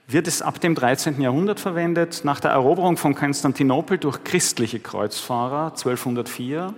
[0.07, 1.21] wird es ab dem 13.
[1.21, 2.23] Jahrhundert verwendet.
[2.25, 6.75] Nach der Eroberung von Konstantinopel durch christliche Kreuzfahrer 1204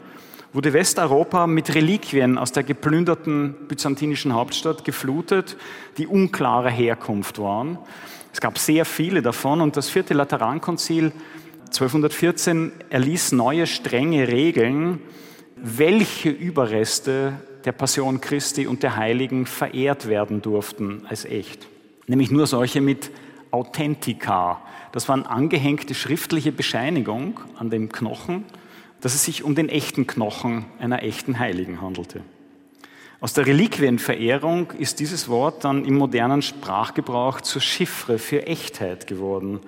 [0.53, 5.57] wurde Westeuropa mit Reliquien aus der geplünderten byzantinischen Hauptstadt geflutet,
[5.99, 7.79] die unklarer Herkunft waren.
[8.33, 11.13] Es gab sehr viele davon und das vierte Laterankonzil
[11.67, 15.01] 1214 erließ neue strenge Regeln,
[15.57, 17.35] welche Überreste
[17.65, 21.69] der Passion Christi und der Heiligen verehrt werden durften als echt
[22.11, 23.11] nämlich nur solche mit
[23.53, 24.61] Authentika.
[24.93, 28.45] Das war eine angehängte schriftliche Bescheinigung an dem Knochen,
[29.01, 32.23] dass es sich um den echten Knochen einer echten Heiligen handelte.
[33.21, 39.61] Aus der Reliquienverehrung ist dieses Wort dann im modernen Sprachgebrauch zur Chiffre für Echtheit geworden.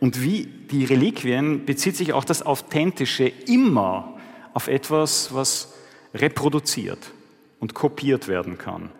[0.00, 4.18] Und wie die Reliquien bezieht sich auch das Authentische immer
[4.52, 5.74] auf etwas, was
[6.14, 7.12] reproduziert
[7.58, 8.90] und kopiert werden kann.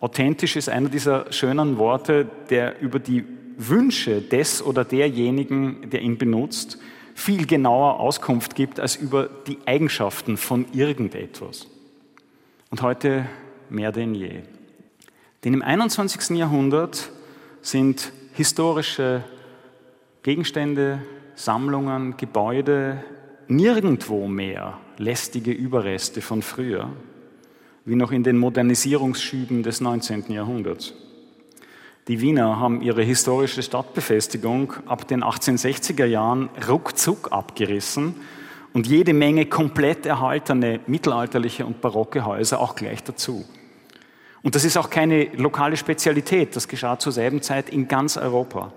[0.00, 3.24] Authentisch ist einer dieser schönen Worte, der über die
[3.58, 6.78] Wünsche des oder derjenigen, der ihn benutzt,
[7.20, 11.66] viel genauer Auskunft gibt als über die Eigenschaften von irgendetwas.
[12.70, 13.26] Und heute
[13.68, 14.40] mehr denn je.
[15.44, 16.36] Denn im 21.
[16.38, 17.10] Jahrhundert
[17.60, 19.22] sind historische
[20.22, 21.02] Gegenstände,
[21.34, 23.04] Sammlungen, Gebäude
[23.48, 26.90] nirgendwo mehr lästige Überreste von früher,
[27.84, 30.32] wie noch in den Modernisierungsschüben des 19.
[30.32, 30.94] Jahrhunderts.
[32.10, 38.16] Die Wiener haben ihre historische Stadtbefestigung ab den 1860er Jahren ruckzuck abgerissen
[38.72, 43.44] und jede Menge komplett erhaltene mittelalterliche und barocke Häuser auch gleich dazu.
[44.42, 48.72] Und das ist auch keine lokale Spezialität, das geschah zur selben Zeit in ganz Europa.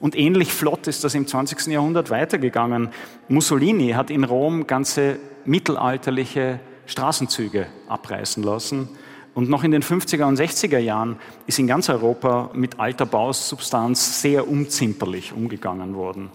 [0.00, 1.66] Und ähnlich flott ist das im 20.
[1.66, 2.88] Jahrhundert weitergegangen.
[3.28, 8.88] Mussolini hat in Rom ganze mittelalterliche Straßenzüge abreißen lassen.
[9.34, 11.16] Und noch in den 50er und 60er Jahren
[11.46, 16.30] ist in ganz Europa mit alter Bausubstanz sehr unzimperlich umgegangen worden.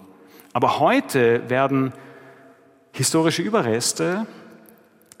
[0.52, 1.92] Aber heute werden
[2.92, 4.26] historische Überreste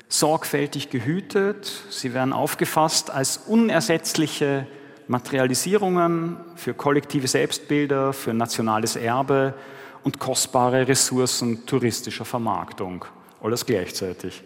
[0.08, 4.66] sorgfältig gehütet, sie werden aufgefasst als unersetzliche
[5.06, 9.54] Materialisierungen für kollektive Selbstbilder, für nationales Erbe
[10.02, 13.04] und kostbare Ressourcen touristischer Vermarktung
[13.42, 14.42] alles gleichzeitig.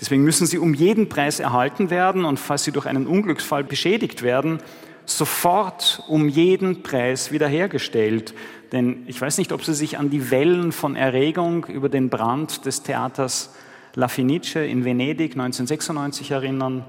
[0.00, 4.22] Deswegen müssen sie um jeden Preis erhalten werden und falls sie durch einen Unglücksfall beschädigt
[4.22, 4.58] werden,
[5.06, 8.34] sofort um jeden Preis wiederhergestellt.
[8.72, 12.66] Denn ich weiß nicht, ob Sie sich an die Wellen von Erregung über den Brand
[12.66, 13.54] des Theaters
[13.94, 16.84] La Fenice in Venedig 1996 erinnern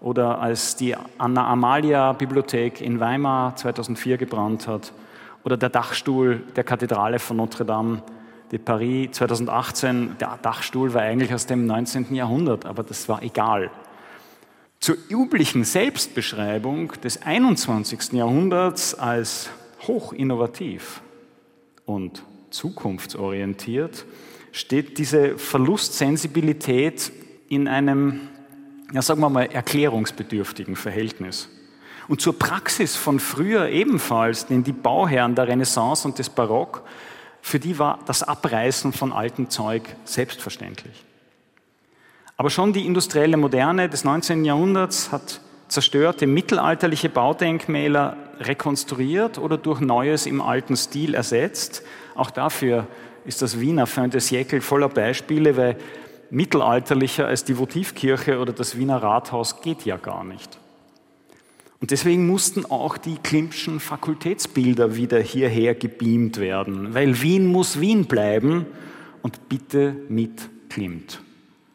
[0.00, 4.92] oder als die Anna Amalia Bibliothek in Weimar 2004 gebrannt hat
[5.42, 8.02] oder der Dachstuhl der Kathedrale von Notre Dame
[8.54, 10.16] de Paris 2018.
[10.20, 12.14] Der Dachstuhl war eigentlich aus dem 19.
[12.14, 13.68] Jahrhundert, aber das war egal.
[14.78, 18.12] Zur üblichen Selbstbeschreibung des 21.
[18.12, 19.50] Jahrhunderts als
[19.88, 21.02] hochinnovativ
[21.84, 24.06] und zukunftsorientiert
[24.52, 27.10] steht diese Verlustsensibilität
[27.48, 28.20] in einem,
[28.92, 31.48] ja sagen wir mal, erklärungsbedürftigen Verhältnis.
[32.06, 36.84] Und zur Praxis von früher ebenfalls, denn die Bauherren der Renaissance und des Barock,
[37.44, 41.04] für die war das Abreißen von altem Zeug selbstverständlich.
[42.38, 44.46] Aber schon die industrielle Moderne des 19.
[44.46, 51.82] Jahrhunderts hat zerstörte mittelalterliche Baudenkmäler rekonstruiert oder durch Neues im alten Stil ersetzt.
[52.14, 52.86] Auch dafür
[53.26, 55.76] ist das Wiener Fin de voller Beispiele, weil
[56.30, 60.58] mittelalterlicher als die Votivkirche oder das Wiener Rathaus geht ja gar nicht.
[61.80, 68.06] Und deswegen mussten auch die Klimtschen Fakultätsbilder wieder hierher gebeamt werden, weil Wien muss Wien
[68.06, 68.66] bleiben
[69.22, 71.20] und bitte mit Klimt.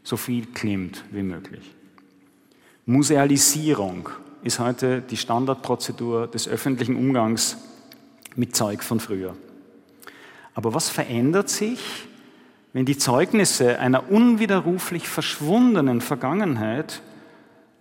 [0.04, 1.76] So viel Klimt wie möglich.
[2.86, 4.10] Musealisierung
[4.44, 7.58] ist heute die Standardprozedur des öffentlichen Umgangs
[8.36, 9.36] mit Zeug von früher.
[10.56, 11.80] Aber was verändert sich,
[12.74, 17.02] wenn die Zeugnisse einer unwiderruflich verschwundenen Vergangenheit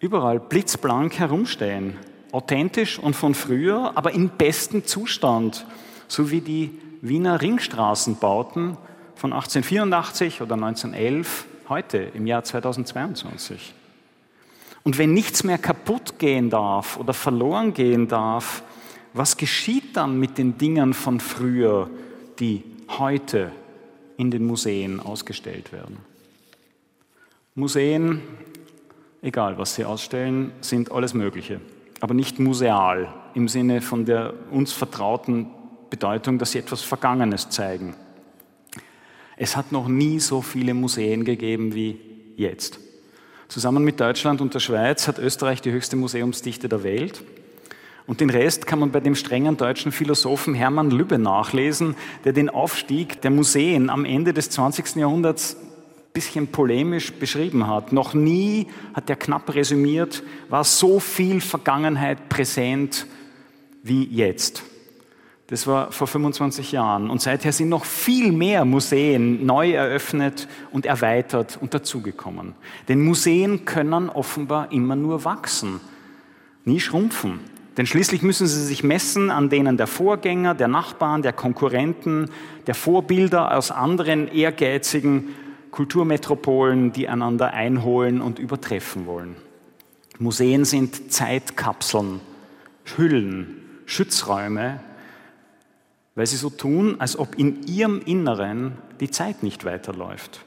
[0.00, 1.96] überall blitzblank herumstehen?
[2.32, 5.66] Authentisch und von früher, aber in bestem Zustand,
[6.08, 8.76] so wie die Wiener Ringstraßenbauten
[9.14, 13.74] von 1884 oder 1911 heute im Jahr 2022.
[14.82, 18.62] Und wenn nichts mehr kaputt gehen darf oder verloren gehen darf,
[19.12, 21.90] was geschieht dann mit den Dingen von früher,
[22.38, 22.62] die
[22.98, 23.52] heute
[24.16, 25.98] in den Museen ausgestellt werden?
[27.54, 28.22] Museen,
[29.20, 31.60] egal was sie ausstellen, sind alles Mögliche,
[32.00, 35.46] aber nicht museal im Sinne von der uns vertrauten
[35.90, 37.94] Bedeutung, dass sie etwas Vergangenes zeigen.
[39.37, 41.98] Es hat noch nie so viele Museen gegeben wie
[42.37, 42.80] jetzt.
[43.48, 47.22] Zusammen mit Deutschland und der Schweiz hat Österreich die höchste Museumsdichte der Welt.
[48.06, 52.48] Und den Rest kann man bei dem strengen deutschen Philosophen Hermann Lübbe nachlesen, der den
[52.48, 54.96] Aufstieg der Museen am Ende des 20.
[54.96, 55.56] Jahrhunderts
[56.18, 57.92] bisschen polemisch beschrieben hat.
[57.92, 63.07] Noch nie, hat er knapp resümiert, war so viel Vergangenheit präsent
[63.85, 64.64] wie jetzt.
[65.46, 67.09] Das war vor 25 Jahren.
[67.09, 72.54] Und seither sind noch viel mehr Museen neu eröffnet und erweitert und dazugekommen.
[72.88, 75.78] Denn Museen können offenbar immer nur wachsen,
[76.64, 77.38] nie schrumpfen.
[77.76, 82.28] Denn schließlich müssen sie sich messen an denen der Vorgänger, der Nachbarn, der Konkurrenten,
[82.66, 85.28] der Vorbilder aus anderen ehrgeizigen
[85.70, 89.37] Kulturmetropolen, die einander einholen und übertreffen wollen.
[90.18, 92.20] Museen sind Zeitkapseln,
[92.96, 94.81] Hüllen, Schutzräume,
[96.14, 100.44] weil sie so tun, als ob in ihrem Inneren die Zeit nicht weiterläuft.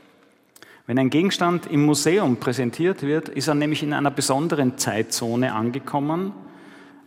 [0.88, 6.34] Wenn ein Gegenstand im Museum präsentiert wird, ist er nämlich in einer besonderen Zeitzone angekommen,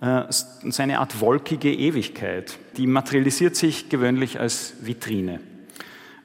[0.00, 2.58] äh, seine Art wolkige Ewigkeit.
[2.76, 5.40] Die materialisiert sich gewöhnlich als Vitrine.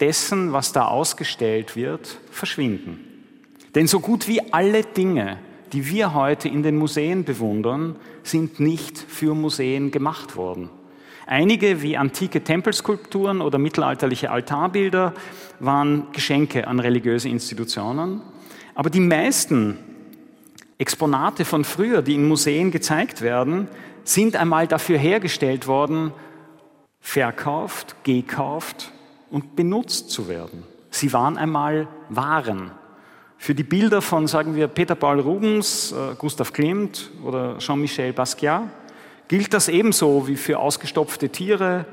[0.00, 3.00] dessen, was da ausgestellt wird, verschwinden.
[3.74, 5.38] Denn so gut wie alle Dinge,
[5.72, 10.68] die wir heute in den Museen bewundern, sind nicht für Museen gemacht worden.
[11.26, 15.14] Einige, wie antike Tempelskulpturen oder mittelalterliche Altarbilder,
[15.60, 18.20] waren Geschenke an religiöse Institutionen.
[18.74, 19.78] Aber die meisten
[20.82, 23.68] Exponate von früher, die in Museen gezeigt werden,
[24.02, 26.10] sind einmal dafür hergestellt worden,
[27.00, 28.90] verkauft, gekauft
[29.30, 30.64] und benutzt zu werden.
[30.90, 32.72] Sie waren einmal Waren.
[33.38, 38.64] Für die Bilder von, sagen wir, Peter Paul Rubens, äh, Gustav Klimt oder Jean-Michel Basquiat
[39.28, 41.86] gilt das ebenso wie für ausgestopfte Tiere,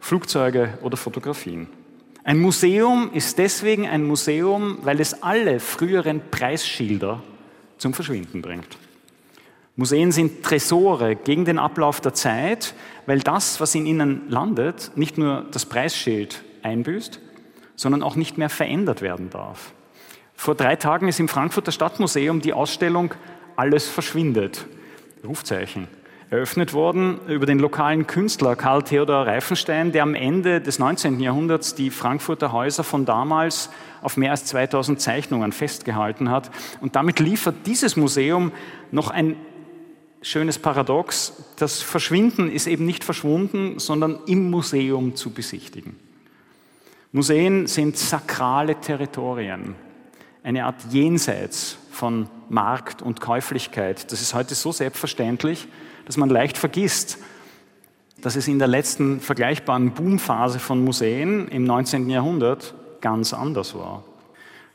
[0.00, 1.68] Flugzeuge oder Fotografien.
[2.24, 7.22] Ein Museum ist deswegen ein Museum, weil es alle früheren Preisschilder
[7.80, 8.78] zum Verschwinden bringt.
[9.76, 12.74] Museen sind Tresore gegen den Ablauf der Zeit,
[13.06, 17.20] weil das, was in ihnen landet, nicht nur das Preisschild einbüßt,
[17.76, 19.72] sondern auch nicht mehr verändert werden darf.
[20.34, 23.14] Vor drei Tagen ist im Frankfurter Stadtmuseum die Ausstellung
[23.56, 24.66] Alles verschwindet
[25.24, 25.88] Rufzeichen
[26.30, 31.18] eröffnet worden über den lokalen Künstler Karl Theodor Reifenstein, der am Ende des 19.
[31.18, 33.68] Jahrhunderts die Frankfurter Häuser von damals
[34.00, 36.50] auf mehr als 2000 Zeichnungen festgehalten hat.
[36.80, 38.52] Und damit liefert dieses Museum
[38.92, 39.34] noch ein
[40.22, 41.32] schönes Paradox.
[41.56, 45.96] Das Verschwinden ist eben nicht verschwunden, sondern im Museum zu besichtigen.
[47.10, 49.74] Museen sind sakrale Territorien,
[50.44, 54.12] eine Art Jenseits von Markt und Käuflichkeit.
[54.12, 55.66] Das ist heute so selbstverständlich,
[56.10, 57.18] dass man leicht vergisst,
[58.20, 62.10] dass es in der letzten vergleichbaren Boomphase von Museen im 19.
[62.10, 64.02] Jahrhundert ganz anders war.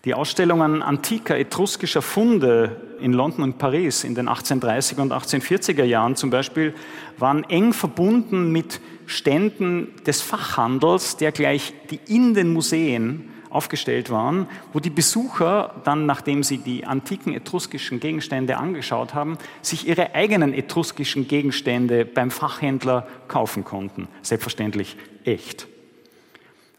[0.05, 6.15] Die Ausstellungen antiker etruskischer Funde in London und Paris in den 1830er und 1840er Jahren
[6.15, 6.73] zum Beispiel
[7.17, 14.47] waren eng verbunden mit Ständen des Fachhandels, der gleich die in den Museen aufgestellt waren,
[14.73, 20.53] wo die Besucher dann, nachdem sie die antiken etruskischen Gegenstände angeschaut haben, sich ihre eigenen
[20.53, 24.07] etruskischen Gegenstände beim Fachhändler kaufen konnten.
[24.21, 25.67] Selbstverständlich echt.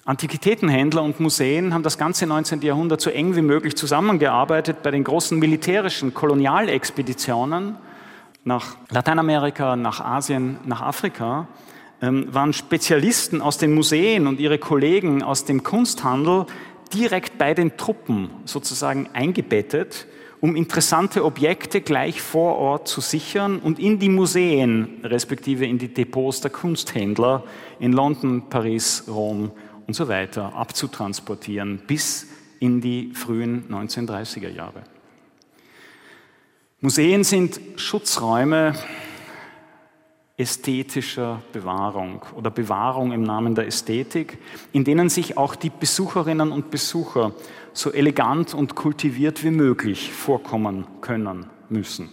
[0.05, 2.63] Antiquitätenhändler und Museen haben das ganze 19.
[2.63, 7.75] Jahrhundert so eng wie möglich zusammengearbeitet bei den großen militärischen Kolonialexpeditionen
[8.45, 11.49] nach Lateinamerika, nach Asien, nach Afrika,
[12.01, 16.47] waren Spezialisten aus den Museen und ihre Kollegen aus dem Kunsthandel
[16.93, 20.07] direkt bei den Truppen sozusagen eingebettet,
[20.41, 25.93] um interessante Objekte gleich vor Ort zu sichern und in die Museen, respektive in die
[25.93, 27.45] Depots der Kunsthändler
[27.81, 29.51] in London, Paris, Rom
[29.87, 32.29] und so weiter abzutransportieren bis
[32.61, 34.83] in die frühen 1930er Jahre.
[36.81, 38.75] Museen sind Schutzräume
[40.39, 44.39] ästhetischer Bewahrung oder Bewahrung im Namen der Ästhetik,
[44.73, 47.33] in denen sich auch die Besucherinnen und Besucher
[47.73, 52.11] so elegant und kultiviert wie möglich vorkommen können müssen.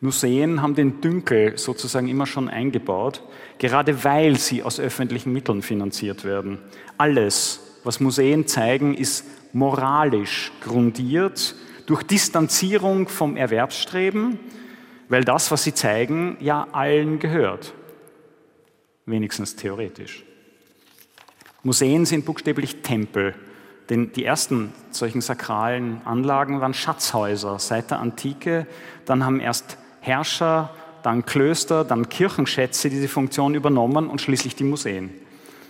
[0.00, 3.22] Museen haben den Dünkel sozusagen immer schon eingebaut,
[3.58, 6.58] gerade weil sie aus öffentlichen Mitteln finanziert werden.
[6.96, 11.54] Alles, was Museen zeigen, ist moralisch grundiert
[11.86, 14.38] durch Distanzierung vom Erwerbsstreben,
[15.10, 17.74] weil das, was sie zeigen, ja allen gehört,
[19.04, 20.24] wenigstens theoretisch.
[21.64, 23.34] Museen sind buchstäblich Tempel,
[23.90, 28.68] denn die ersten solchen sakralen Anlagen waren Schatzhäuser seit der Antike.
[29.04, 30.70] Dann haben erst Herrscher,
[31.02, 35.10] dann Klöster, dann Kirchenschätze diese Funktion übernommen und schließlich die Museen.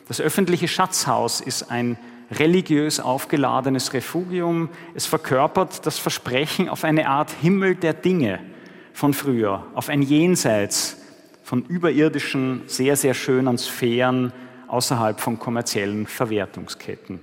[0.06, 1.98] Das öffentliche Schatzhaus ist ein
[2.30, 4.68] religiös aufgeladenes Refugium.
[4.94, 8.38] Es verkörpert das Versprechen auf eine Art Himmel der Dinge
[9.00, 10.98] von früher, auf ein Jenseits
[11.42, 14.30] von überirdischen, sehr, sehr schönen Sphären
[14.68, 17.18] außerhalb von kommerziellen Verwertungsketten.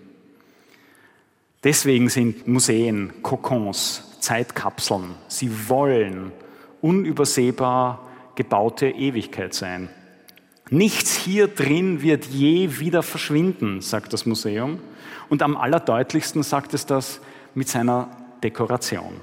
[1.63, 5.13] Deswegen sind Museen Kokons, Zeitkapseln.
[5.28, 6.32] Sie wollen
[6.82, 9.88] unübersehbar gebaute Ewigkeit sein.
[10.71, 14.80] Nichts hier drin wird je wieder verschwinden, sagt das Museum.
[15.30, 17.21] Und am allerdeutlichsten sagt es das
[17.53, 18.09] mit seiner
[18.41, 19.21] Dekoration.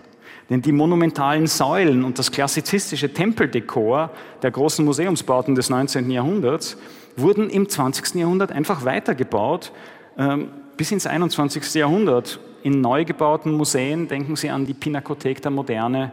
[0.50, 4.10] Denn die monumentalen Säulen und das klassizistische Tempeldekor
[4.42, 6.10] der großen Museumsbauten des 19.
[6.10, 6.76] Jahrhunderts
[7.16, 8.16] wurden im 20.
[8.16, 9.72] Jahrhundert einfach weitergebaut
[10.18, 11.74] ähm, bis ins 21.
[11.74, 12.40] Jahrhundert.
[12.62, 16.12] In neu gebauten Museen denken Sie an die Pinakothek der Moderne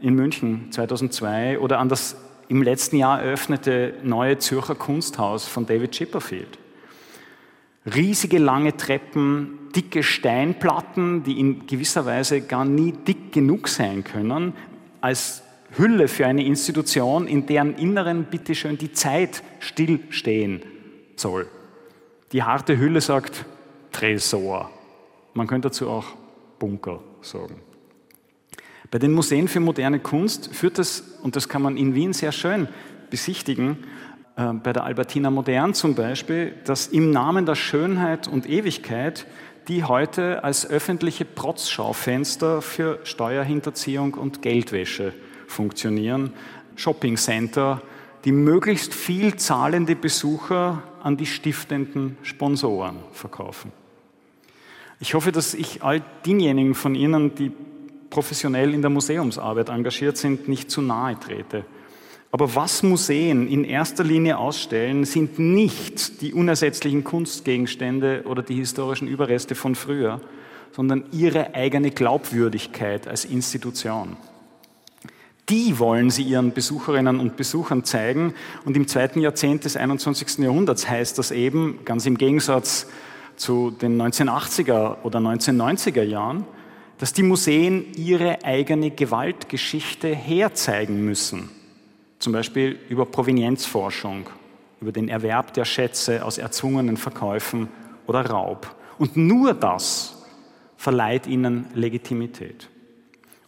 [0.00, 2.16] in München 2002 oder an das
[2.48, 6.58] im letzten Jahr eröffnete neue Zürcher Kunsthaus von David Chipperfield.
[7.94, 14.52] Riesige lange Treppen, dicke Steinplatten, die in gewisser Weise gar nie dick genug sein können,
[15.00, 15.42] als
[15.76, 20.62] Hülle für eine Institution, in deren Inneren bitteschön die Zeit stillstehen
[21.16, 21.48] soll.
[22.32, 23.44] Die harte Hülle sagt
[23.90, 24.70] Tresor.
[25.34, 26.06] Man könnte dazu auch
[26.58, 27.56] Bunker sagen.
[28.90, 32.32] Bei den Museen für moderne Kunst führt es, und das kann man in Wien sehr
[32.32, 32.68] schön
[33.08, 33.78] besichtigen,
[34.36, 39.26] äh, bei der Albertina Modern zum Beispiel, dass im Namen der Schönheit und Ewigkeit
[39.68, 45.12] die heute als öffentliche Protzschaufenster für Steuerhinterziehung und Geldwäsche
[45.46, 46.32] funktionieren.
[46.76, 47.82] Shoppingcenter,
[48.24, 53.72] die möglichst viel zahlende Besucher an die stiftenden Sponsoren verkaufen.
[55.00, 57.50] Ich hoffe, dass ich all denjenigen von Ihnen, die
[58.10, 61.64] professionell in der Museumsarbeit engagiert sind, nicht zu nahe trete.
[62.34, 69.06] Aber was Museen in erster Linie ausstellen, sind nicht die unersetzlichen Kunstgegenstände oder die historischen
[69.06, 70.18] Überreste von früher,
[70.74, 74.16] sondern ihre eigene Glaubwürdigkeit als Institution.
[75.50, 78.32] Die wollen sie ihren Besucherinnen und Besuchern zeigen.
[78.64, 80.38] Und im zweiten Jahrzehnt des 21.
[80.38, 82.86] Jahrhunderts heißt das eben, ganz im Gegensatz
[83.36, 86.46] zu den 1980er oder 1990er Jahren,
[86.96, 91.50] dass die Museen ihre eigene Gewaltgeschichte herzeigen müssen.
[92.22, 94.28] Zum Beispiel über Provenienzforschung,
[94.80, 97.68] über den Erwerb der Schätze aus erzwungenen Verkäufen
[98.06, 98.76] oder Raub.
[98.98, 100.22] Und nur das
[100.76, 102.68] verleiht ihnen Legitimität.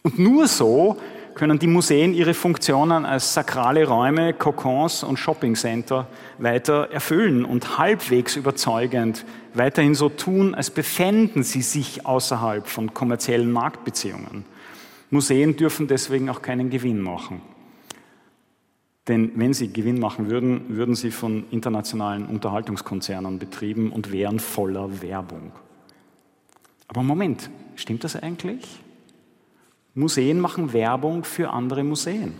[0.03, 0.97] Und nur so
[1.35, 6.07] können die Museen ihre Funktionen als sakrale Räume, Kokons und Shoppingcenter
[6.37, 13.51] weiter erfüllen und halbwegs überzeugend weiterhin so tun, als befänden sie sich außerhalb von kommerziellen
[13.51, 14.43] Marktbeziehungen.
[15.11, 17.41] Museen dürfen deswegen auch keinen Gewinn machen.
[19.07, 25.01] Denn wenn sie Gewinn machen würden, würden sie von internationalen Unterhaltungskonzernen betrieben und wären voller
[25.01, 25.51] Werbung.
[26.87, 28.63] Aber Moment, stimmt das eigentlich?
[29.93, 32.33] Museen machen Werbung für andere Museen.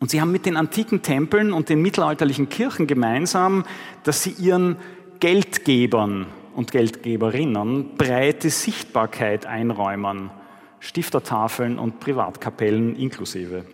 [0.00, 3.64] Und sie haben mit den antiken Tempeln und den mittelalterlichen Kirchen gemeinsam,
[4.02, 4.76] dass sie ihren
[5.20, 10.30] Geldgebern und Geldgeberinnen breite Sichtbarkeit einräumen,
[10.80, 13.64] Stiftertafeln und Privatkapellen inklusive.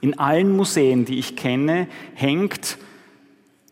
[0.00, 2.78] In allen Museen, die ich kenne, hängt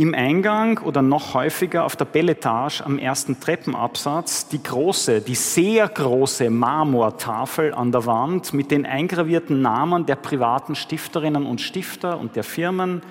[0.01, 5.87] im Eingang oder noch häufiger auf der Belletage am ersten Treppenabsatz die große, die sehr
[5.89, 12.35] große Marmortafel an der Wand mit den eingravierten Namen der privaten Stifterinnen und Stifter und
[12.35, 13.03] der Firmen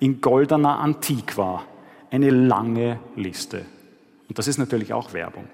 [0.00, 1.64] in goldener Antiqua.
[2.10, 3.66] Eine lange Liste.
[4.26, 5.48] Und das ist natürlich auch Werbung.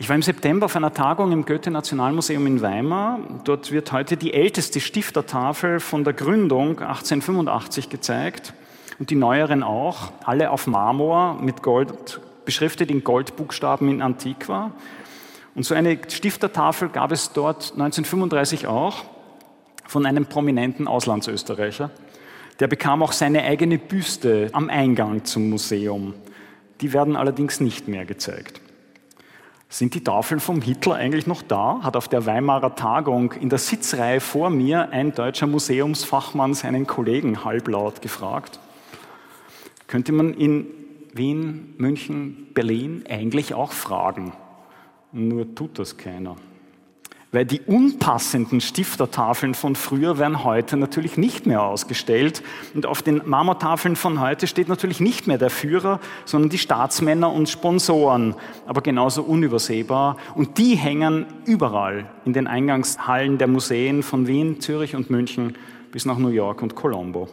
[0.00, 3.18] Ich war im September auf einer Tagung im Goethe-Nationalmuseum in Weimar.
[3.42, 8.54] Dort wird heute die älteste Stiftertafel von der Gründung 1885 gezeigt
[9.00, 14.70] und die neueren auch, alle auf Marmor mit Gold, beschriftet in Goldbuchstaben in Antiqua.
[15.56, 19.04] Und so eine Stiftertafel gab es dort 1935 auch
[19.84, 21.90] von einem prominenten Auslandsösterreicher.
[22.60, 26.14] Der bekam auch seine eigene Büste am Eingang zum Museum.
[26.82, 28.60] Die werden allerdings nicht mehr gezeigt.
[29.68, 31.80] Sind die Tafeln vom Hitler eigentlich noch da?
[31.82, 37.44] Hat auf der Weimarer Tagung in der Sitzreihe vor mir ein deutscher Museumsfachmann seinen Kollegen
[37.44, 38.60] halblaut gefragt
[39.88, 40.66] könnte man in
[41.14, 44.32] Wien, München, Berlin eigentlich auch fragen.
[45.10, 46.36] Nur tut das keiner.
[47.30, 52.42] Weil die unpassenden Stiftertafeln von früher werden heute natürlich nicht mehr ausgestellt.
[52.74, 57.30] Und auf den Marmortafeln von heute steht natürlich nicht mehr der Führer, sondern die Staatsmänner
[57.30, 58.34] und Sponsoren.
[58.64, 60.16] Aber genauso unübersehbar.
[60.36, 65.56] Und die hängen überall in den Eingangshallen der Museen von Wien, Zürich und München
[65.92, 67.28] bis nach New York und Colombo.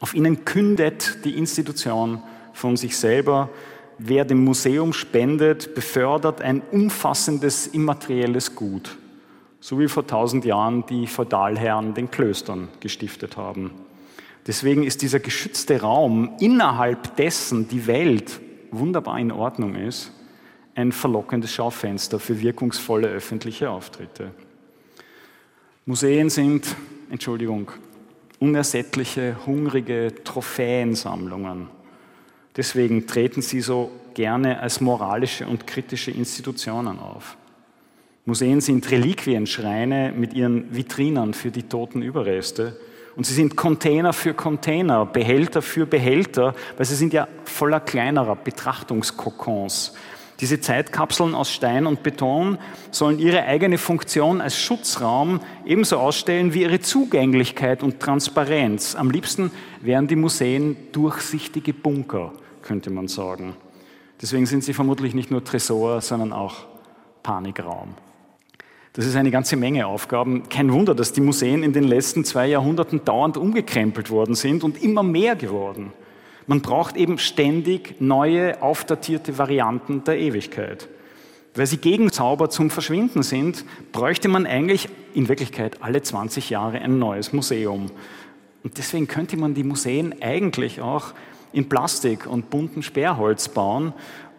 [0.00, 2.20] Auf ihnen kündet die Institution
[2.52, 3.48] von sich selber,
[3.98, 8.96] wer dem Museum spendet, befördert ein umfassendes immaterielles Gut,
[9.64, 13.70] so wie vor tausend Jahren die Feudalherren den Klöstern gestiftet haben.
[14.46, 18.40] Deswegen ist dieser geschützte Raum, innerhalb dessen die Welt
[18.72, 20.12] wunderbar in Ordnung ist,
[20.74, 24.32] ein verlockendes Schaufenster für wirkungsvolle öffentliche Auftritte.
[25.86, 26.76] Museen sind,
[27.08, 27.70] Entschuldigung,
[28.40, 31.68] unersättliche, hungrige Trophäensammlungen.
[32.54, 37.38] Deswegen treten sie so gerne als moralische und kritische Institutionen auf.
[38.24, 42.78] Museen sind Reliquienschreine mit ihren Vitrinen für die toten Überreste.
[43.16, 48.34] Und sie sind Container für Container, Behälter für Behälter, weil sie sind ja voller kleinerer
[48.34, 49.92] Betrachtungskokons,
[50.40, 52.58] diese Zeitkapseln aus Stein und Beton
[52.90, 58.96] sollen ihre eigene Funktion als Schutzraum ebenso ausstellen wie ihre Zugänglichkeit und Transparenz.
[58.96, 63.54] Am liebsten wären die Museen durchsichtige Bunker, könnte man sagen.
[64.20, 66.66] Deswegen sind sie vermutlich nicht nur Tresor, sondern auch
[67.22, 67.94] Panikraum.
[68.94, 70.48] Das ist eine ganze Menge Aufgaben.
[70.48, 74.80] Kein Wunder, dass die Museen in den letzten zwei Jahrhunderten dauernd umgekrempelt worden sind und
[74.80, 75.92] immer mehr geworden.
[76.46, 80.88] Man braucht eben ständig neue, aufdatierte Varianten der Ewigkeit.
[81.56, 86.78] Weil sie gegen Zauber zum Verschwinden sind, bräuchte man eigentlich in Wirklichkeit alle 20 Jahre
[86.78, 87.86] ein neues Museum.
[88.62, 91.14] Und deswegen könnte man die Museen eigentlich auch
[91.52, 93.92] in Plastik und bunten Sperrholz bauen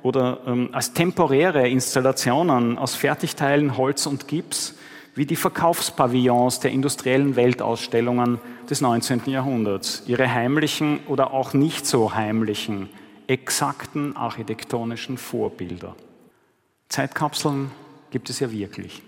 [0.05, 4.75] oder ähm, als temporäre Installationen aus Fertigteilen Holz und Gips
[5.15, 8.39] wie die Verkaufspavillons der industriellen Weltausstellungen
[8.69, 9.23] des 19.
[9.25, 12.89] Jahrhunderts, ihre heimlichen oder auch nicht so heimlichen,
[13.25, 15.95] exakten architektonischen Vorbilder.
[16.89, 17.71] Zeitkapseln
[18.11, 19.01] gibt es ja wirklich.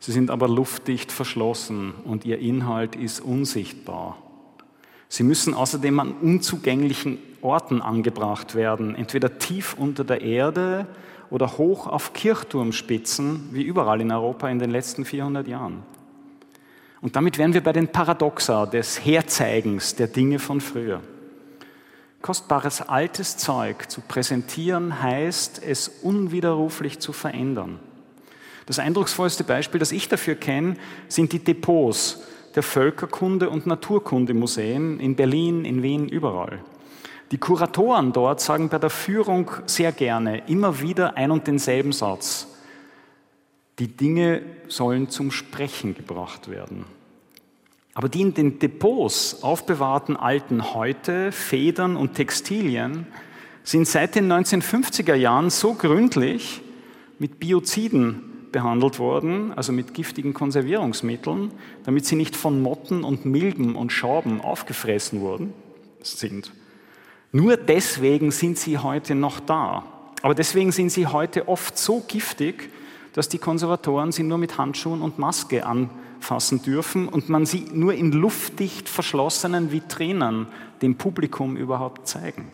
[0.00, 4.18] Sie sind aber luftdicht verschlossen und ihr Inhalt ist unsichtbar.
[5.12, 10.86] Sie müssen außerdem an unzugänglichen Orten angebracht werden, entweder tief unter der Erde
[11.28, 15.82] oder hoch auf Kirchturmspitzen, wie überall in Europa in den letzten 400 Jahren.
[17.02, 21.02] Und damit wären wir bei den Paradoxa des Herzeigens der Dinge von früher.
[22.22, 27.80] Kostbares altes Zeug zu präsentieren heißt, es unwiderruflich zu verändern.
[28.64, 30.76] Das eindrucksvollste Beispiel, das ich dafür kenne,
[31.08, 32.22] sind die Depots
[32.56, 36.60] der Völkerkunde- und Naturkundemuseen in Berlin, in Wien, überall.
[37.30, 42.46] Die Kuratoren dort sagen bei der Führung sehr gerne immer wieder ein und denselben Satz.
[43.78, 46.84] Die Dinge sollen zum Sprechen gebracht werden.
[47.94, 53.06] Aber die in den Depots aufbewahrten alten Häute, Federn und Textilien
[53.64, 56.62] sind seit den 1950er Jahren so gründlich
[57.18, 61.50] mit Bioziden behandelt worden, also mit giftigen Konservierungsmitteln,
[61.84, 65.52] damit sie nicht von Motten und Milben und Schauben aufgefressen worden
[66.02, 66.52] sind.
[67.32, 69.84] Nur deswegen sind sie heute noch da.
[70.20, 72.70] Aber deswegen sind sie heute oft so giftig,
[73.14, 77.94] dass die Konservatoren sie nur mit Handschuhen und Maske anfassen dürfen und man sie nur
[77.94, 80.46] in luftdicht verschlossenen Vitrinen
[80.80, 82.52] dem Publikum überhaupt zeigen.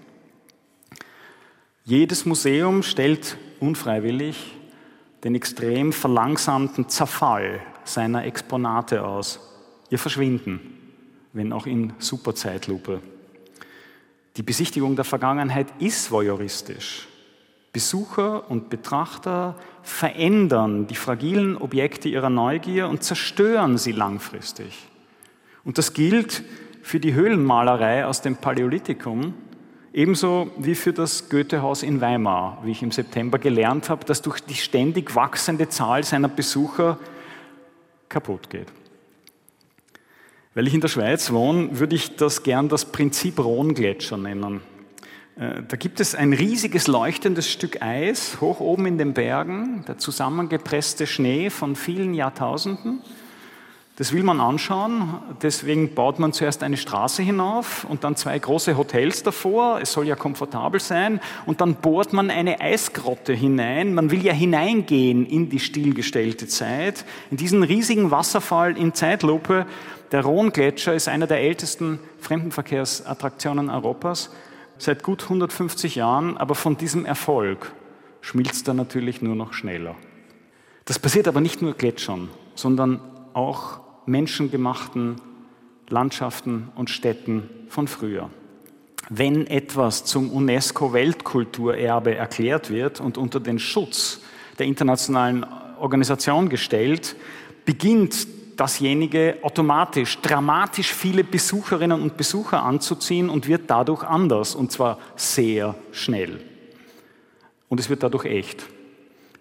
[1.84, 4.57] Jedes Museum stellt unfreiwillig
[5.24, 9.40] den extrem verlangsamten Zerfall seiner Exponate aus,
[9.90, 10.60] ihr Verschwinden,
[11.32, 13.00] wenn auch in Superzeitlupe.
[14.36, 17.08] Die Besichtigung der Vergangenheit ist voyeuristisch.
[17.72, 24.88] Besucher und Betrachter verändern die fragilen Objekte ihrer Neugier und zerstören sie langfristig.
[25.64, 26.42] Und das gilt
[26.82, 29.34] für die Höhlenmalerei aus dem Paläolithikum,
[29.98, 34.38] Ebenso wie für das Goethehaus in Weimar, wie ich im September gelernt habe, das durch
[34.38, 37.00] die ständig wachsende Zahl seiner Besucher
[38.08, 38.68] kaputt geht.
[40.54, 44.60] Weil ich in der Schweiz wohne, würde ich das gern das Prinzip Rhongletscher nennen.
[45.34, 49.98] Äh, da gibt es ein riesiges leuchtendes Stück Eis hoch oben in den Bergen, der
[49.98, 53.02] zusammengepresste Schnee von vielen Jahrtausenden.
[53.98, 58.76] Das will man anschauen, deswegen baut man zuerst eine Straße hinauf und dann zwei große
[58.76, 59.80] Hotels davor.
[59.82, 63.94] Es soll ja komfortabel sein und dann bohrt man eine Eisgrotte hinein.
[63.94, 69.66] Man will ja hineingehen in die stillgestellte Zeit, in diesen riesigen Wasserfall in Zeitlupe.
[70.12, 74.30] Der Rhongletscher ist einer der ältesten Fremdenverkehrsattraktionen Europas
[74.78, 77.72] seit gut 150 Jahren, aber von diesem Erfolg
[78.20, 79.96] schmilzt er natürlich nur noch schneller.
[80.84, 83.00] Das passiert aber nicht nur Gletschern, sondern
[83.34, 85.16] auch menschengemachten
[85.88, 88.30] Landschaften und Städten von früher.
[89.10, 94.20] Wenn etwas zum UNESCO-Weltkulturerbe erklärt wird und unter den Schutz
[94.58, 95.46] der internationalen
[95.78, 97.16] Organisation gestellt,
[97.64, 98.26] beginnt
[98.58, 105.76] dasjenige automatisch dramatisch viele Besucherinnen und Besucher anzuziehen und wird dadurch anders, und zwar sehr
[105.92, 106.40] schnell.
[107.68, 108.66] Und es wird dadurch echt.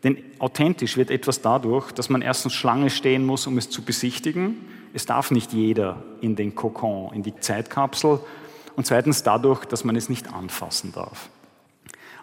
[0.07, 4.55] Denn authentisch wird etwas dadurch, dass man erstens Schlange stehen muss, um es zu besichtigen.
[4.93, 8.21] Es darf nicht jeder in den Kokon, in die Zeitkapsel.
[8.77, 11.29] Und zweitens dadurch, dass man es nicht anfassen darf.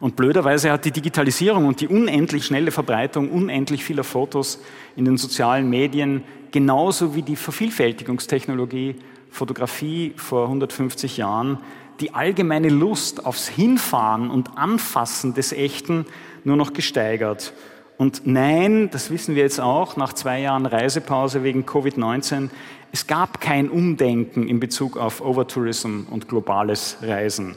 [0.00, 4.60] Und blöderweise hat die Digitalisierung und die unendlich schnelle Verbreitung unendlich vieler Fotos
[4.96, 8.96] in den sozialen Medien genauso wie die Vervielfältigungstechnologie
[9.28, 11.58] Fotografie vor 150 Jahren
[12.00, 16.06] die allgemeine Lust aufs Hinfahren und Anfassen des Echten
[16.44, 17.52] nur noch gesteigert.
[17.96, 22.50] Und nein, das wissen wir jetzt auch, nach zwei Jahren Reisepause wegen Covid-19,
[22.92, 27.56] es gab kein Umdenken in Bezug auf Overtourism und globales Reisen.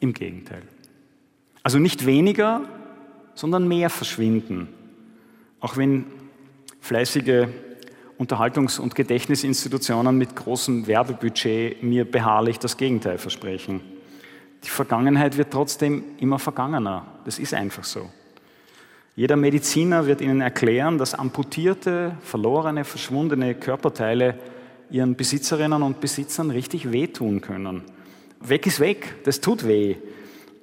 [0.00, 0.62] Im Gegenteil.
[1.62, 2.62] Also nicht weniger,
[3.34, 4.68] sondern mehr verschwinden.
[5.60, 6.06] Auch wenn
[6.80, 7.48] fleißige
[8.18, 13.80] Unterhaltungs- und Gedächtnisinstitutionen mit großem Werbebudget mir beharrlich das Gegenteil versprechen.
[14.64, 17.06] Die Vergangenheit wird trotzdem immer vergangener.
[17.24, 18.10] Das ist einfach so.
[19.20, 24.38] Jeder Mediziner wird Ihnen erklären, dass amputierte, verlorene, verschwundene Körperteile
[24.90, 27.82] ihren Besitzerinnen und Besitzern richtig wehtun können.
[28.40, 29.96] Weg ist weg, das tut weh.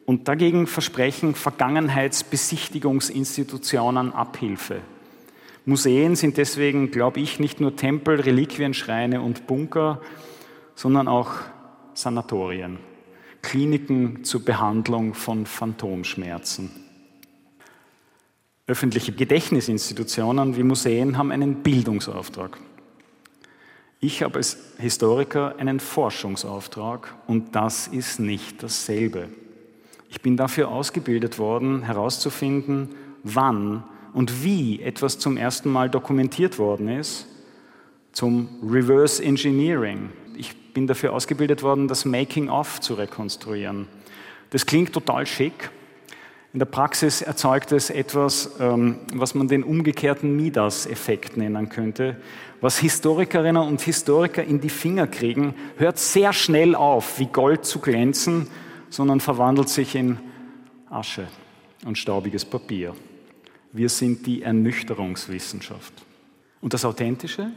[0.08, 4.82] Und dagegen versprechen Vergangenheitsbesichtigungsinstitutionen Abhilfe.
[5.66, 10.02] Museen sind deswegen, glaube ich, nicht nur Tempel, Reliquienschreine und Bunker,
[10.74, 11.30] sondern auch
[11.94, 12.80] Sanatorien,
[13.44, 16.87] Kliniken zur Behandlung von Phantomschmerzen.
[18.70, 22.58] Öffentliche Gedächtnisinstitutionen wie Museen haben einen Bildungsauftrag.
[24.02, 29.30] Ich habe als Historiker einen Forschungsauftrag und das ist nicht dasselbe.
[30.10, 32.90] Ich bin dafür ausgebildet worden, herauszufinden,
[33.24, 37.26] wann und wie etwas zum ersten Mal dokumentiert worden ist,
[38.12, 40.10] zum Reverse Engineering.
[40.36, 43.88] Ich bin dafür ausgebildet worden, das Making-of zu rekonstruieren.
[44.50, 45.70] Das klingt total schick.
[46.54, 52.16] In der Praxis erzeugt es etwas, ähm, was man den umgekehrten Midas-Effekt nennen könnte.
[52.62, 57.80] Was Historikerinnen und Historiker in die Finger kriegen, hört sehr schnell auf, wie Gold zu
[57.80, 58.48] glänzen,
[58.90, 60.18] sondern verwandelt sich in
[60.90, 61.28] Asche
[61.86, 62.96] und staubiges Papier.
[63.74, 65.94] Wir sind die Ernüchterungswissenschaft.
[66.62, 67.52] Und das Authentische?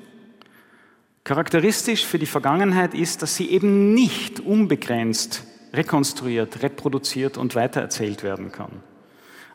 [1.22, 8.52] Charakteristisch für die Vergangenheit ist, dass sie eben nicht unbegrenzt rekonstruiert, reproduziert und weitererzählt werden
[8.52, 8.82] kann.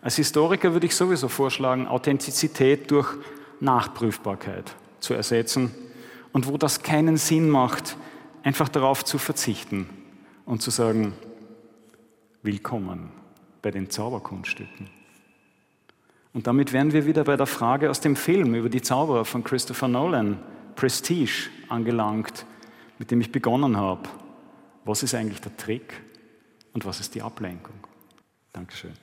[0.02, 3.10] Als Historiker würde ich sowieso vorschlagen, Authentizität durch
[3.60, 5.72] Nachprüfbarkeit zu ersetzen
[6.32, 7.98] und wo das keinen Sinn macht,
[8.44, 9.90] einfach darauf zu verzichten
[10.46, 11.14] und zu sagen,
[12.44, 13.12] willkommen
[13.62, 14.90] bei den Zauberkunststücken.
[16.34, 19.44] Und damit wären wir wieder bei der Frage aus dem Film über die Zauberer von
[19.44, 20.38] Christopher Nolan,
[20.76, 22.46] Prestige, angelangt,
[23.00, 24.02] mit dem ich begonnen habe.
[24.86, 26.02] Was ist eigentlich der Trick
[26.74, 27.76] und was ist die Ablenkung?
[28.54, 28.94] Dankeschön.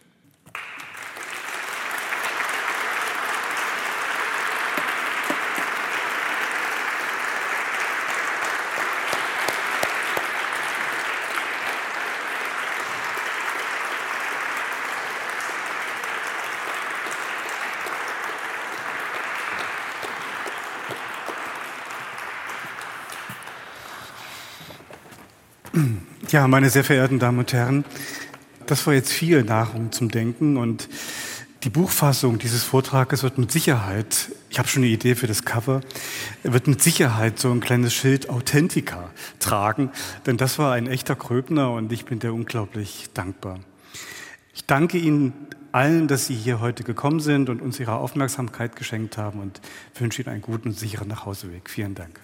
[26.32, 27.84] Ja, meine sehr verehrten Damen und Herren,
[28.64, 30.88] das war jetzt viel Nahrung zum Denken und
[31.62, 35.82] die Buchfassung dieses Vortrages wird mit Sicherheit, ich habe schon eine Idee für das Cover,
[36.42, 39.10] wird mit Sicherheit so ein kleines Schild Authentica
[39.40, 39.90] tragen,
[40.24, 43.60] denn das war ein echter Kröbner und ich bin dir unglaublich dankbar.
[44.54, 45.34] Ich danke Ihnen
[45.70, 49.60] allen, dass Sie hier heute gekommen sind und uns Ihre Aufmerksamkeit geschenkt haben und
[49.98, 51.68] wünsche Ihnen einen guten und sicheren Nachhauseweg.
[51.68, 52.20] Vielen Dank.